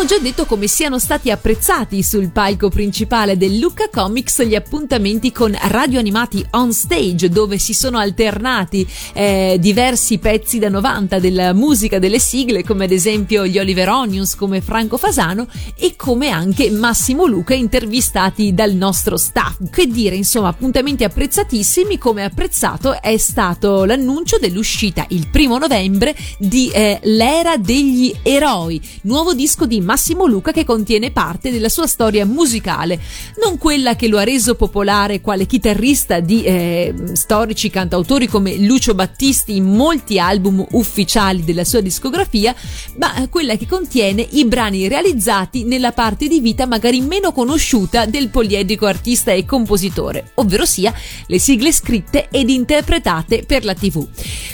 [0.06, 5.58] Già detto come siano stati apprezzati sul palco principale del Lucca Comics gli appuntamenti con
[5.60, 11.98] radio animati on stage dove si sono alternati eh, diversi pezzi da 90 della musica
[11.98, 17.26] delle sigle come ad esempio gli Oliver Onions come Franco Fasano e come anche Massimo
[17.26, 19.58] Luca intervistati dal nostro staff.
[19.72, 26.70] Che dire insomma appuntamenti apprezzatissimi come apprezzato è stato l'annuncio dell'uscita il primo novembre di
[26.70, 29.94] eh, L'era degli eroi, nuovo disco di Massimo
[30.28, 33.00] Luca che contiene parte della sua storia musicale,
[33.42, 38.94] non quella che lo ha reso popolare quale chitarrista di eh, storici cantautori come Lucio
[38.94, 42.56] Battisti in molti album ufficiali della sua discografia,
[42.98, 48.30] ma quella che contiene i brani realizzati nella parte di vita magari meno conosciuta del
[48.30, 50.94] poliedrico artista e compositore, ovvero sia
[51.28, 54.08] le sigle scritte ed interpretate per la TV.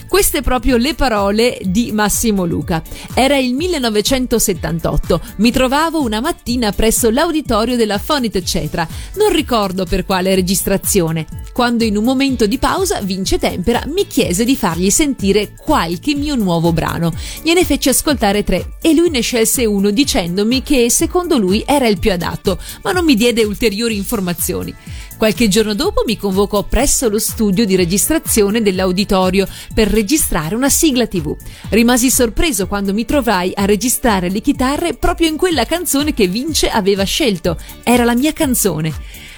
[0.07, 2.83] Queste proprio le parole di Massimo Luca.
[3.13, 8.87] Era il 1978 mi trovavo una mattina presso l'auditorio della Fonit Cetra.
[9.15, 11.25] Non ricordo per quale registrazione.
[11.53, 16.35] quando in un momento di pausa Vince Tempera mi chiese di fargli sentire qualche mio
[16.35, 17.13] nuovo brano.
[17.43, 21.99] Gliene fece ascoltare tre e lui ne scelse uno dicendomi che secondo lui era il
[21.99, 24.73] più adatto, ma non mi diede ulteriori informazioni.
[25.21, 31.05] Qualche giorno dopo mi convocò presso lo studio di registrazione dell'auditorio per registrare una sigla
[31.05, 31.37] TV.
[31.69, 36.69] Rimasi sorpreso quando mi trovai a registrare le chitarre proprio in quella canzone che Vince
[36.69, 37.55] aveva scelto.
[37.83, 38.91] Era la mia canzone.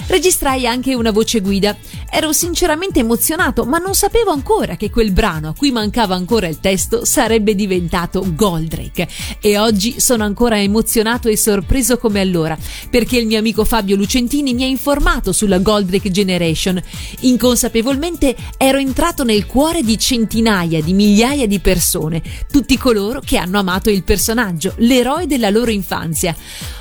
[0.07, 1.75] Registrai anche una voce guida.
[2.09, 6.59] Ero sinceramente emozionato, ma non sapevo ancora che quel brano a cui mancava ancora il
[6.59, 9.07] testo sarebbe diventato Goldrake.
[9.41, 12.57] E oggi sono ancora emozionato e sorpreso come allora,
[12.89, 16.81] perché il mio amico Fabio Lucentini mi ha informato sulla Goldrake Generation.
[17.21, 23.57] Inconsapevolmente ero entrato nel cuore di centinaia di migliaia di persone, tutti coloro che hanno
[23.57, 26.35] amato il personaggio, l'eroe della loro infanzia.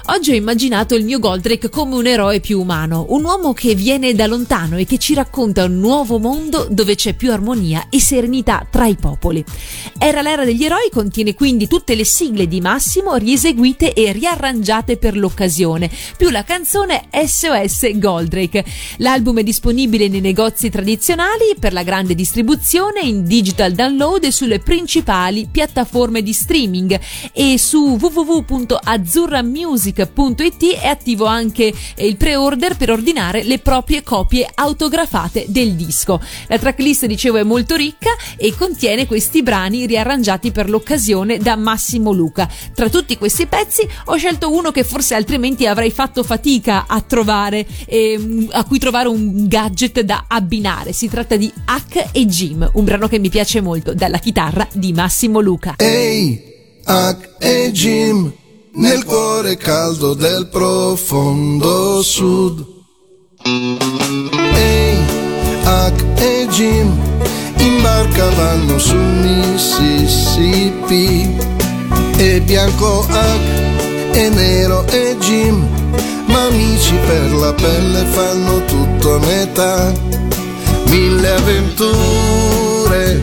[0.07, 4.15] Oggi ho immaginato il mio Goldrake come un eroe più umano, un uomo che viene
[4.15, 8.67] da lontano e che ci racconta un nuovo mondo dove c'è più armonia e serenità
[8.71, 9.45] tra i popoli.
[9.99, 15.19] Era l'era degli eroi contiene quindi tutte le sigle di Massimo rieseguite e riarrangiate per
[15.19, 18.65] l'occasione, più la canzone SOS Goldrake.
[18.99, 24.61] L'album è disponibile nei negozi tradizionali per la grande distribuzione in digital download e sulle
[24.61, 26.99] principali piattaforme di streaming
[27.35, 33.01] e su www.azzurramusic.it è attivo anche il pre-order per ordinare
[33.43, 36.21] le proprie copie autografate del disco.
[36.47, 42.13] La tracklist, dicevo, è molto ricca e contiene questi brani riarrangiati per l'occasione da Massimo
[42.13, 42.49] Luca.
[42.75, 47.67] Tra tutti questi pezzi ho scelto uno che forse altrimenti avrei fatto fatica a trovare,
[47.87, 50.93] eh, a cui trovare un gadget da abbinare.
[50.93, 54.93] Si tratta di Hack e Jim, un brano che mi piace molto, dalla chitarra di
[54.93, 55.75] Massimo Luca.
[55.79, 56.41] Ehi,
[56.85, 58.33] Hack e Jim,
[58.75, 62.72] nel cuore caldo del profondo sud.
[63.45, 64.99] Ehi,
[65.65, 66.97] Hack e Jim,
[67.59, 70.71] in barca vanno sul Mississippi.
[72.17, 75.67] E bianco Hack e nero e Jim,
[76.27, 79.93] ma amici per la pelle fanno tutto a metà.
[80.87, 83.21] Mille avventure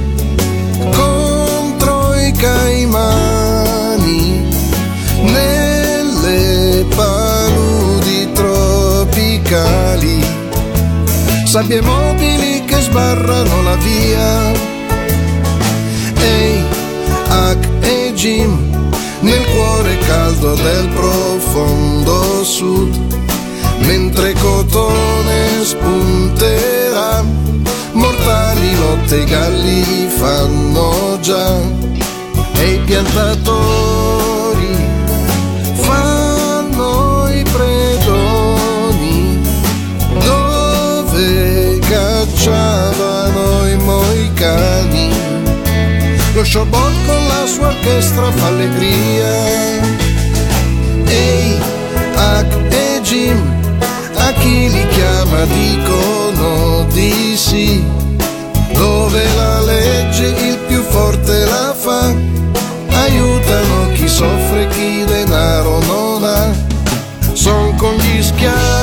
[0.92, 2.79] contro i caimani
[11.50, 14.52] sabbie mobili che sbarrano la via.
[16.22, 16.64] Ehi,
[17.28, 18.56] Hack e Jim,
[19.22, 22.96] nel cuore caldo del profondo sud,
[23.80, 27.24] mentre cotone spunterà,
[27.94, 31.58] mortali lotte i galli fanno già,
[32.60, 34.09] e i piantatori
[46.40, 49.28] Lo showball con la sua orchestra fa allegria.
[51.06, 51.60] Ehi,
[52.16, 53.38] Hack e Jim,
[54.16, 57.84] a chi li chiama dicono di sì.
[58.72, 62.16] Dove la legge il più forte la fa,
[62.90, 66.54] aiutano chi soffre, chi denaro non ha.
[67.34, 68.79] Son con gli schiavi,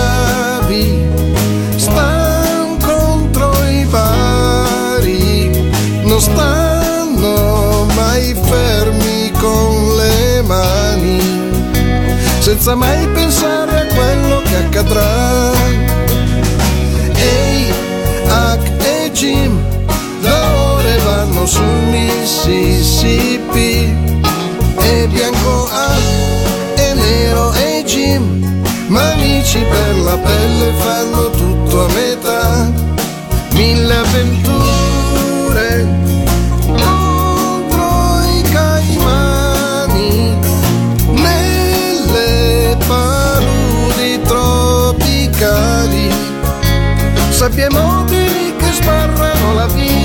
[12.47, 15.51] senza mai pensare a quello che accadrà.
[17.13, 17.73] Ehi,
[18.29, 19.61] Hack e Jim,
[20.21, 23.43] da ore vanno sul Mississippi,
[24.79, 31.89] e bianco Hack e nero e Jim, ma amici per la pelle fanno tutto a
[31.89, 32.71] metà,
[33.55, 34.56] mille avventure
[47.37, 47.69] sabbie
[48.57, 49.96] che sbarrano la via.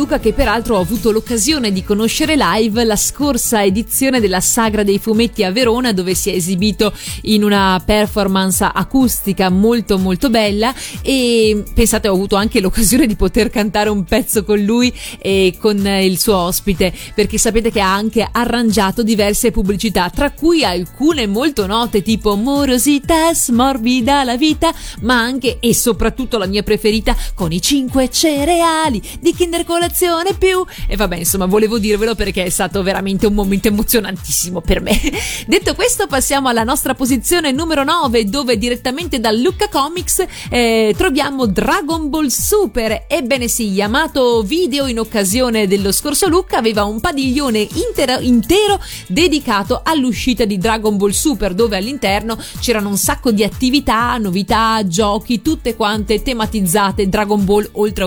[0.00, 4.98] Luca che peraltro ho avuto l'occasione di conoscere live la scorsa edizione della Sagra dei
[4.98, 6.94] Fumetti a Verona dove si è esibito
[7.24, 10.72] in una performance acustica molto molto bella.
[11.02, 15.86] E pensate ho avuto anche l'occasione di poter cantare un pezzo con lui e con
[15.86, 21.66] il suo ospite perché sapete che ha anche arrangiato diverse pubblicità tra cui alcune molto
[21.66, 27.60] note tipo Morosità morbida la vita ma anche e soprattutto la mia preferita con i
[27.60, 30.64] 5 cereali di Kinder Colazione più.
[30.86, 34.92] E vabbè insomma volevo dirvelo perché è stato veramente un momento emozionantissimo per me.
[35.48, 41.46] Detto questo passiamo alla nostra posizione numero 9 dove direttamente da Lucca Comics eh, troviamo
[41.46, 43.06] Dragon Ball Super.
[43.08, 49.80] Ebbene sì Yamato Video in occasione dello scorso Lucca aveva un padiglione intero, intero dedicato
[49.82, 55.74] all'uscita di Dragon Ball Super dove all'interno c'erano un sacco di attività novità giochi tutte
[55.74, 58.04] quante tematizzate Dragon Ball oltre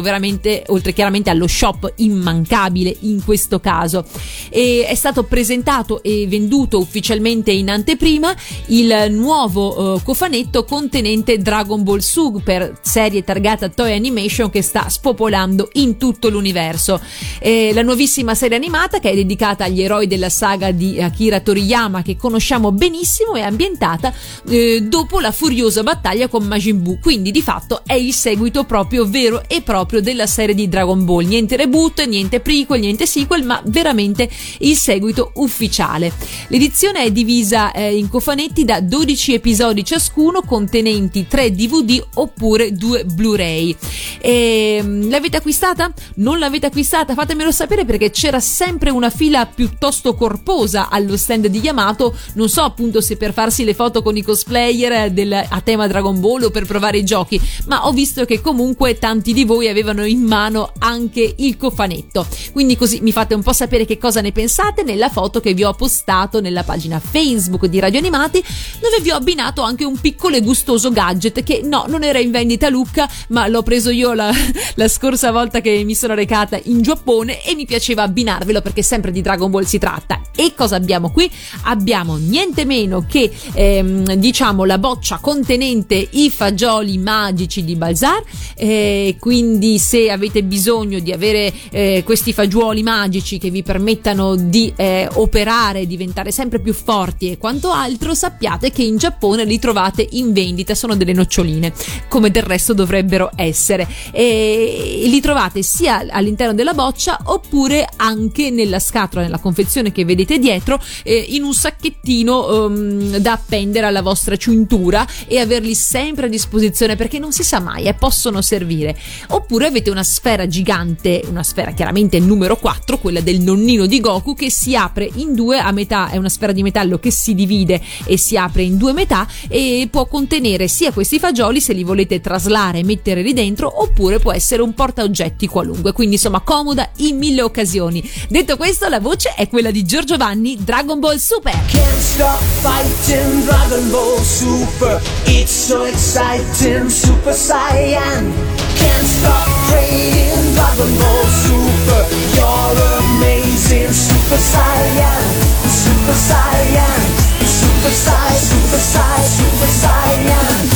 [0.67, 4.05] oltre chiaramente allo shop immancabile in questo caso.
[4.49, 8.35] E è stato presentato e venduto ufficialmente in anteprima
[8.67, 15.69] il nuovo uh, cofanetto contenente Dragon Ball Super serie targata Toy Animation che sta spopolando
[15.73, 17.01] in tutto l'universo.
[17.39, 22.01] E la nuovissima serie animata che è dedicata agli eroi della saga di Akira Toriyama
[22.01, 24.13] che conosciamo benissimo è ambientata
[24.47, 26.99] eh, dopo la furiosa battaglia con Majin Buu.
[26.99, 31.25] Quindi di fatto è il seguito proprio vero e proprio della serie di Dragon Ball.
[31.25, 36.11] Niente reboot niente prequel niente sequel ma veramente il seguito ufficiale
[36.47, 43.05] l'edizione è divisa eh, in cofanetti da 12 episodi ciascuno contenenti 3 DVD oppure 2
[43.05, 43.75] Blu-ray
[44.19, 45.91] e, ehm, l'avete acquistata?
[46.15, 47.13] non l'avete acquistata?
[47.13, 52.61] fatemelo sapere perché c'era sempre una fila piuttosto corposa allo stand di Yamato non so
[52.61, 56.49] appunto se per farsi le foto con i cosplayer del, a tema Dragon Ball o
[56.49, 60.71] per provare i giochi ma ho visto che comunque tanti di voi avevano in mano
[60.79, 65.09] anche il cofanetto quindi così mi fate un po' sapere che cosa ne pensate nella
[65.09, 68.43] foto che vi ho postato nella pagina Facebook di Radio Animati
[68.79, 72.31] dove vi ho abbinato anche un piccolo e gustoso gadget che no non era in
[72.31, 74.31] vendita Lucca ma l'ho preso io la,
[74.75, 79.11] la scorsa volta che mi sono recata in Giappone e mi piaceva abbinarvelo perché sempre
[79.11, 80.21] di Dragon Ball si tratta.
[80.35, 81.29] E cosa abbiamo qui?
[81.63, 88.21] abbiamo niente meno che ehm, diciamo la boccia contenente i fagioli magici di Balzar.
[88.55, 94.71] Eh, quindi se avete bisogno di avere eh, questi fagioli magici che vi permettano di
[94.75, 100.07] eh, operare diventare sempre più forti e quanto altro sappiate che in Giappone li trovate
[100.11, 101.73] in vendita sono delle noccioline
[102.07, 103.87] come del resto dovrebbero essere.
[104.11, 110.39] E li trovate sia all'interno della boccia oppure anche nella scatola nella confezione che vedete
[110.39, 116.29] dietro eh, in un sacchettino um, da appendere alla vostra cintura e averli sempre a
[116.29, 118.97] disposizione perché non si sa mai eh, possono servire.
[119.29, 124.33] Oppure avete una sfera gigante una sfera chiaramente numero 4 quella del nonnino di Goku
[124.33, 127.81] che si apre in due a metà è una sfera di metallo che si divide
[128.05, 132.19] e si apre in due metà e può contenere sia questi fagioli se li volete
[132.19, 135.91] traslare e mettere lì dentro oppure può essere un porta oggetti qualunque.
[135.91, 138.07] Quindi insomma comoda in mille occasioni.
[138.29, 141.53] Detto questo la voce è quella di Giorgio Vanni Dragon Ball Super.
[141.67, 145.01] Can't stop fighting Dragon Ball Super.
[145.25, 148.31] It's so exciting Super Saiyan.
[148.75, 152.05] Can't stop praying Ball Super.
[152.35, 155.23] You're amazing Super Saiyan
[155.67, 157.01] Super Saiyan
[157.41, 160.69] Super Sai Super Sai Super Saiyan.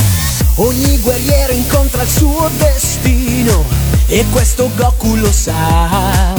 [0.56, 3.64] Ogni guerriero incontra il suo destino
[4.08, 6.34] E questo Goku lo sa.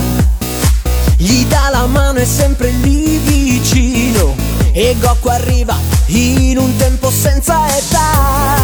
[1.16, 4.36] Gli dà la mano e sempre lì vicino
[4.72, 5.78] E Goku arriva
[6.08, 8.58] in un tempo senza età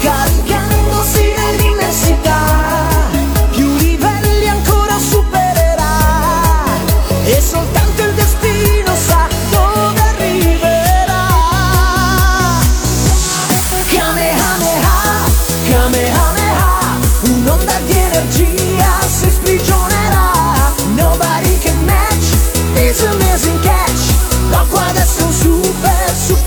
[0.00, 2.89] Caricandosi nell'immensità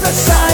[0.03, 0.52] super, super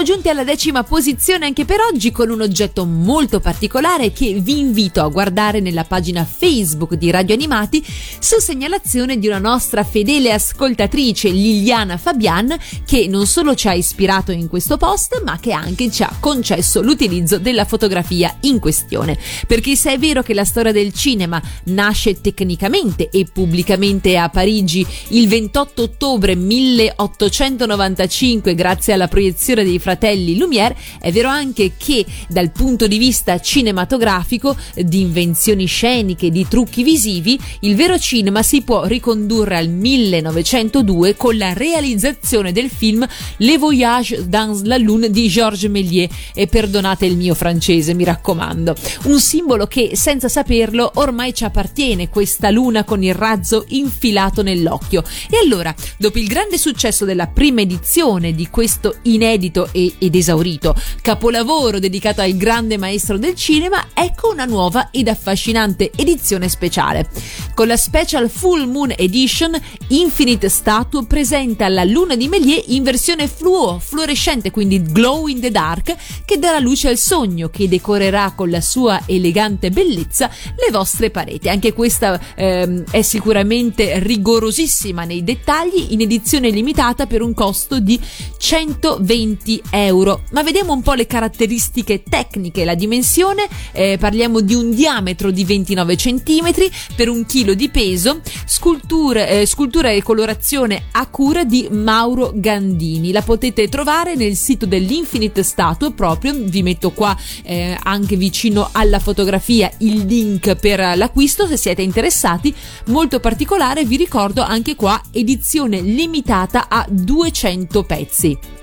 [0.00, 4.58] siamo giunti alla decima posizione anche per oggi con un oggetto molto particolare che vi
[4.58, 7.84] invito a guardare nella pagina Facebook di Radio Animati
[8.18, 14.32] su segnalazione di una nostra fedele ascoltatrice Liliana Fabian che non solo ci ha ispirato
[14.32, 19.18] in questo post ma che anche ci ha concesso l'utilizzo della fotografia in questione.
[19.46, 24.86] Perché se è vero che la storia del cinema nasce tecnicamente e pubblicamente a Parigi
[25.08, 32.52] il 28 ottobre 1895 grazie alla proiezione dei fratelli Lumière, è vero anche che dal
[32.52, 38.84] punto di vista cinematografico, di invenzioni sceniche, di trucchi visivi, il vero cinema si può
[38.84, 43.04] ricondurre al 1902 con la realizzazione del film
[43.38, 48.76] Le Voyage dans la Lune di Georges Méliès e perdonate il mio francese, mi raccomando.
[49.04, 55.02] Un simbolo che senza saperlo ormai ci appartiene, questa luna con il razzo infilato nell'occhio.
[55.28, 60.74] E allora, dopo il grande successo della prima edizione di questo inedito e- ed esaurito
[61.00, 67.08] capolavoro dedicato al grande maestro del cinema, ecco una nuova ed affascinante edizione speciale.
[67.54, 69.58] Con la Special Full Moon Edition,
[69.88, 75.50] Infinite Statue presenta la luna di Méliès in versione fluo, fluorescente, quindi glow in the
[75.50, 81.10] dark, che darà luce al sogno, che decorerà con la sua elegante bellezza le vostre
[81.10, 81.48] pareti.
[81.48, 87.98] Anche questa ehm, è sicuramente rigorosissima nei dettagli, in edizione limitata per un costo di
[88.38, 90.22] 120 euro.
[90.30, 95.44] Ma vediamo un po' le caratteristiche tecniche, la dimensione, eh, parliamo di un diametro di
[95.44, 96.52] 29 cm
[96.96, 103.12] per un chilo di peso, sculture, eh, scultura e colorazione a cura di Mauro Gandini.
[103.12, 108.98] La potete trovare nel sito dell'Infinite Statue proprio, vi metto qua eh, anche vicino alla
[108.98, 112.54] fotografia il link per l'acquisto se siete interessati.
[112.86, 118.59] Molto particolare, vi ricordo anche qua edizione limitata a 200 pezzi.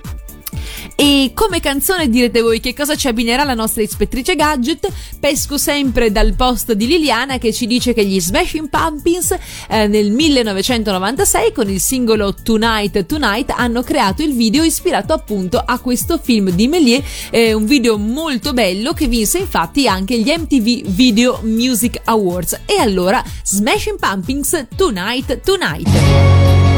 [0.99, 4.91] E come canzone direte voi che cosa ci abbinerà la nostra ispettrice gadget?
[5.19, 9.37] Pesco sempre dal post di Liliana che ci dice che gli Smashing Pumpkins
[9.69, 15.77] eh, nel 1996 con il singolo Tonight Tonight hanno creato il video ispirato appunto a
[15.77, 20.87] questo film di Méliès, eh, un video molto bello che vinse infatti anche gli MTV
[20.87, 22.61] Video Music Awards.
[22.65, 25.91] E allora Smashing Pumpkins Tonight Tonight.
[25.91, 26.76] Tonight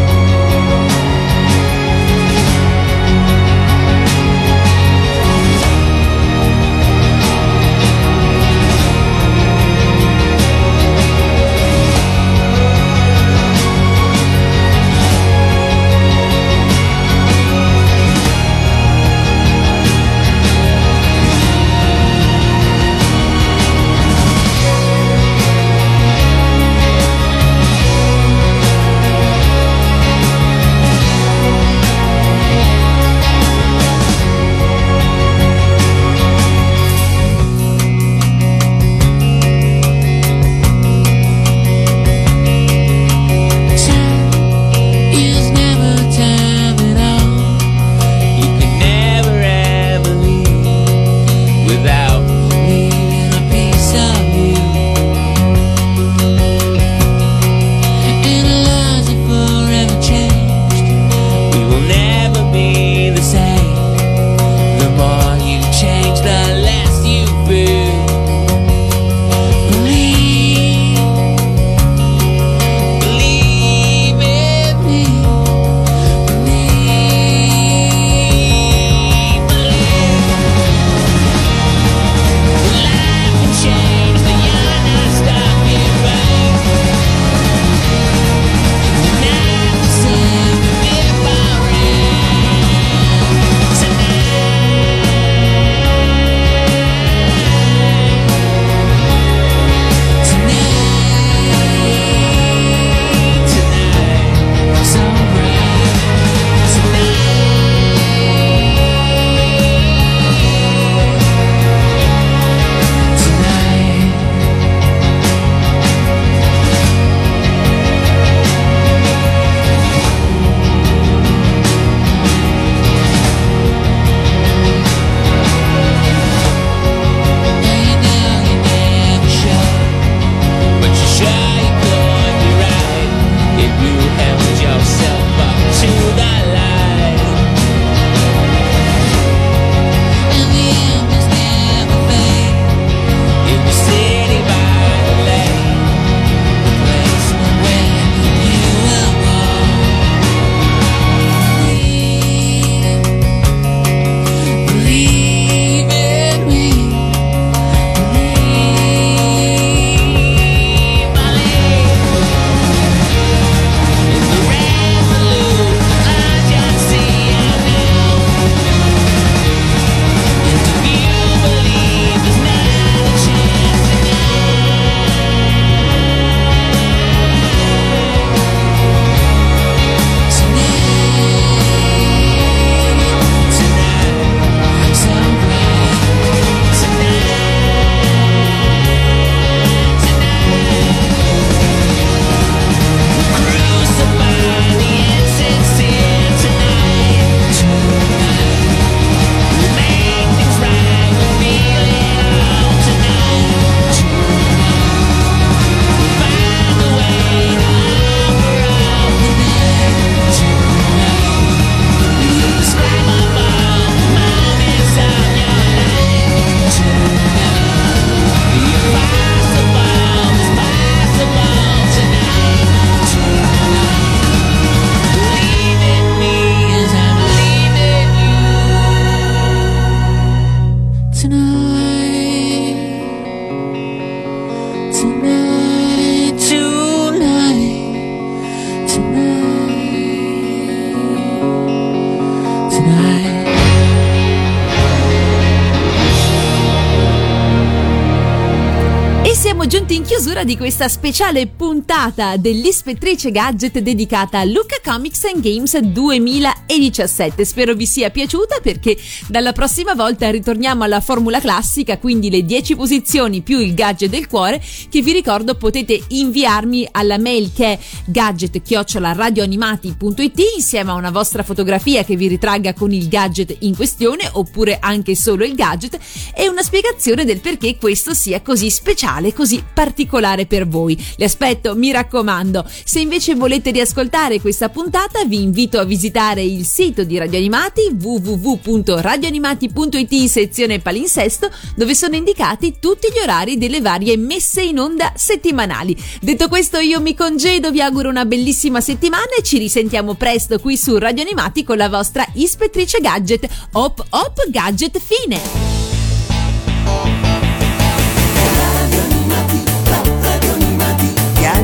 [250.49, 257.43] di questa speciale puntata dell'Ispettrice Gadget dedicata a Luca Comics and Games 2017.
[257.43, 258.95] Spero vi sia piaciuta perché
[259.27, 264.27] dalla prossima volta ritorniamo alla formula classica, quindi le 10 posizioni più il gadget del
[264.27, 271.43] cuore, che vi ricordo potete inviarmi alla mail che è gadget-radioanimati.it insieme a una vostra
[271.43, 275.99] fotografia che vi ritragga con il gadget in questione oppure anche solo il gadget
[276.33, 280.67] e una spiegazione del perché questo sia così speciale, così particolare per voi.
[280.69, 282.65] Le aspetto, mi raccomando.
[282.83, 287.97] Se invece volete riascoltare questa puntata, vi invito a visitare il sito di Radio Animati
[287.99, 295.97] www.radioanimati.it sezione palinsesto, dove sono indicati tutti gli orari delle varie messe in onda settimanali.
[296.21, 300.77] Detto questo, io mi congedo, vi auguro una bellissima settimana e ci risentiamo presto qui
[300.77, 303.47] su Radio Animati con la vostra ispettrice gadget.
[303.73, 305.88] Hop hop gadget fine!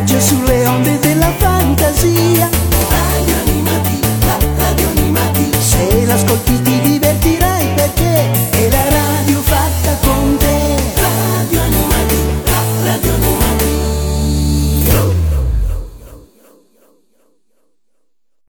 [0.06, 2.48] viaggio sulle onde della fantasia.
[2.90, 4.00] Radio Animati,
[4.58, 5.52] radio animati.
[5.58, 8.55] Se l'ascolti ti divertirai perché